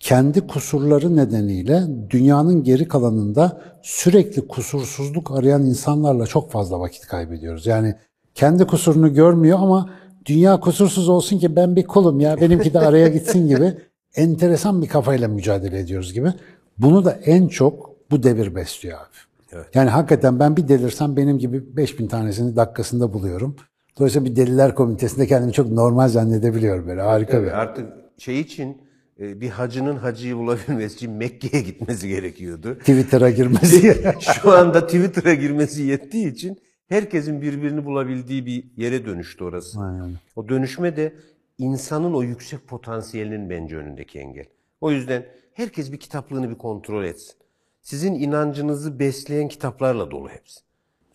kendi 0.00 0.46
kusurları 0.46 1.16
nedeniyle 1.16 1.82
dünyanın 2.10 2.62
geri 2.62 2.88
kalanında 2.88 3.60
sürekli 3.82 4.48
kusursuzluk 4.48 5.30
arayan 5.30 5.66
insanlarla 5.66 6.26
çok 6.26 6.50
fazla 6.50 6.80
vakit 6.80 7.06
kaybediyoruz. 7.06 7.66
Yani 7.66 7.94
kendi 8.34 8.66
kusurunu 8.66 9.14
görmüyor 9.14 9.58
ama 9.60 9.90
dünya 10.26 10.60
kusursuz 10.60 11.08
olsun 11.08 11.38
ki 11.38 11.56
ben 11.56 11.76
bir 11.76 11.86
kulum 11.86 12.20
ya 12.20 12.40
benimki 12.40 12.74
de 12.74 12.78
araya 12.78 13.08
gitsin 13.08 13.48
gibi 13.48 13.78
enteresan 14.16 14.82
bir 14.82 14.88
kafayla 14.88 15.28
mücadele 15.28 15.78
ediyoruz 15.78 16.12
gibi. 16.12 16.32
Bunu 16.78 17.04
da 17.04 17.12
en 17.12 17.48
çok 17.48 17.94
bu 18.10 18.22
devir 18.22 18.54
besliyor 18.54 18.98
abi. 18.98 19.16
Evet. 19.52 19.66
Yani 19.74 19.90
hakikaten 19.90 20.40
ben 20.40 20.56
bir 20.56 20.68
delirsem 20.68 21.16
benim 21.16 21.38
gibi 21.38 21.76
5000 21.76 22.06
tanesini 22.06 22.56
dakikasında 22.56 23.12
buluyorum. 23.12 23.56
Dolayısıyla 23.98 24.30
bir 24.30 24.36
deliler 24.36 24.74
komitesinde 24.74 25.26
kendimi 25.26 25.52
çok 25.52 25.70
normal 25.70 26.08
zannedebiliyorum 26.08 26.88
böyle 26.88 27.00
harika 27.00 27.42
bir. 27.42 27.60
Artık 27.60 27.86
şey 28.18 28.40
için 28.40 28.76
e, 29.20 29.40
bir 29.40 29.48
hacının 29.48 29.96
hacıyı 29.96 30.36
bulabilmesi 30.36 30.94
için 30.94 31.10
Mekke'ye 31.10 31.62
gitmesi 31.62 32.08
gerekiyordu. 32.08 32.74
Twitter'a 32.74 33.30
girmesi. 33.30 34.14
Şu 34.20 34.52
anda 34.52 34.86
Twitter'a 34.86 35.34
girmesi 35.34 35.82
yettiği 35.82 36.32
için 36.32 36.58
herkesin 36.88 37.42
birbirini 37.42 37.84
bulabildiği 37.84 38.46
bir 38.46 38.64
yere 38.76 39.06
dönüştü 39.06 39.44
orası. 39.44 39.80
Aynen. 39.80 40.10
O 40.36 40.48
dönüşme 40.48 40.96
de 40.96 41.12
insanın 41.58 42.14
o 42.14 42.22
yüksek 42.22 42.68
potansiyelinin 42.68 43.50
bence 43.50 43.76
önündeki 43.76 44.18
engel. 44.18 44.46
O 44.80 44.90
yüzden 44.90 45.26
herkes 45.52 45.92
bir 45.92 45.96
kitaplığını 46.00 46.50
bir 46.50 46.58
kontrol 46.58 47.04
etsin. 47.04 47.34
Sizin 47.82 48.14
inancınızı 48.14 48.98
besleyen 48.98 49.48
kitaplarla 49.48 50.10
dolu 50.10 50.28
hepsi. 50.28 50.60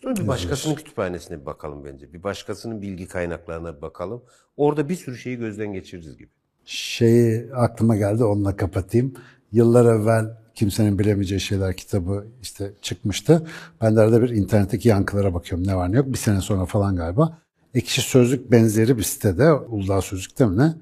Sonra 0.02 0.16
bir 0.16 0.28
başkasının 0.28 0.74
kütüphanesine 0.74 1.40
bir 1.40 1.46
bakalım 1.46 1.84
bence. 1.84 2.12
Bir 2.12 2.22
başkasının 2.22 2.82
bilgi 2.82 3.08
kaynaklarına 3.08 3.76
bir 3.76 3.82
bakalım. 3.82 4.22
Orada 4.56 4.88
bir 4.88 4.94
sürü 4.94 5.18
şeyi 5.18 5.36
gözden 5.36 5.72
geçiririz 5.72 6.16
gibi. 6.16 6.30
Şeyi 6.64 7.54
aklıma 7.54 7.96
geldi 7.96 8.24
onunla 8.24 8.56
kapatayım. 8.56 9.14
Yıllar 9.52 9.94
evvel 9.94 10.40
Kimsenin 10.54 10.98
Bilemeyeceği 10.98 11.40
Şeyler 11.40 11.76
kitabı 11.76 12.26
işte 12.42 12.72
çıkmıştı. 12.82 13.46
Ben 13.80 13.96
de 13.96 14.00
arada 14.00 14.22
bir 14.22 14.28
internetteki 14.28 14.88
yankılara 14.88 15.34
bakıyorum 15.34 15.66
ne 15.66 15.76
var 15.76 15.92
ne 15.92 15.96
yok. 15.96 16.06
Bir 16.06 16.18
sene 16.18 16.40
sonra 16.40 16.66
falan 16.66 16.96
galiba. 16.96 17.38
Ekşi 17.74 18.00
Sözlük 18.00 18.50
benzeri 18.52 18.98
bir 18.98 19.02
sitede, 19.02 19.52
Uludağ 19.52 20.00
Sözlük'te 20.00 20.46
mi 20.46 20.58
ne? 20.58 20.72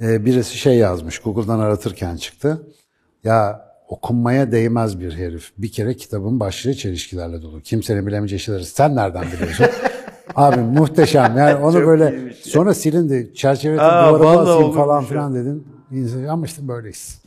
Ee, 0.00 0.24
birisi 0.24 0.58
şey 0.58 0.76
yazmış, 0.76 1.18
Google'dan 1.18 1.58
aratırken 1.58 2.16
çıktı. 2.16 2.62
Ya 3.24 3.68
okunmaya 3.88 4.52
değmez 4.52 5.00
bir 5.00 5.12
herif. 5.12 5.52
Bir 5.58 5.72
kere 5.72 5.96
kitabın 5.96 6.40
başlığı 6.40 6.74
çelişkilerle 6.74 7.42
dolu. 7.42 7.60
Kimsenin 7.60 8.06
bilemeyeceği 8.06 8.40
şeyleri 8.40 8.64
sen 8.64 8.96
nereden 8.96 9.24
biliyorsun? 9.32 9.66
Abi 10.34 10.60
muhteşem 10.60 11.36
yani 11.36 11.54
onu 11.54 11.86
böyle 11.86 12.32
sonra 12.42 12.74
silindi 12.74 13.34
çerçevede 13.34 13.82
Aa, 13.82 14.08
duvara 14.08 14.24
vallahi 14.24 14.50
asayım 14.50 14.72
falan 14.72 15.04
filan 15.04 15.34
dedin. 15.34 15.66
Ama 16.28 16.46
işte 16.46 16.68
böyleyiz. 16.68 17.22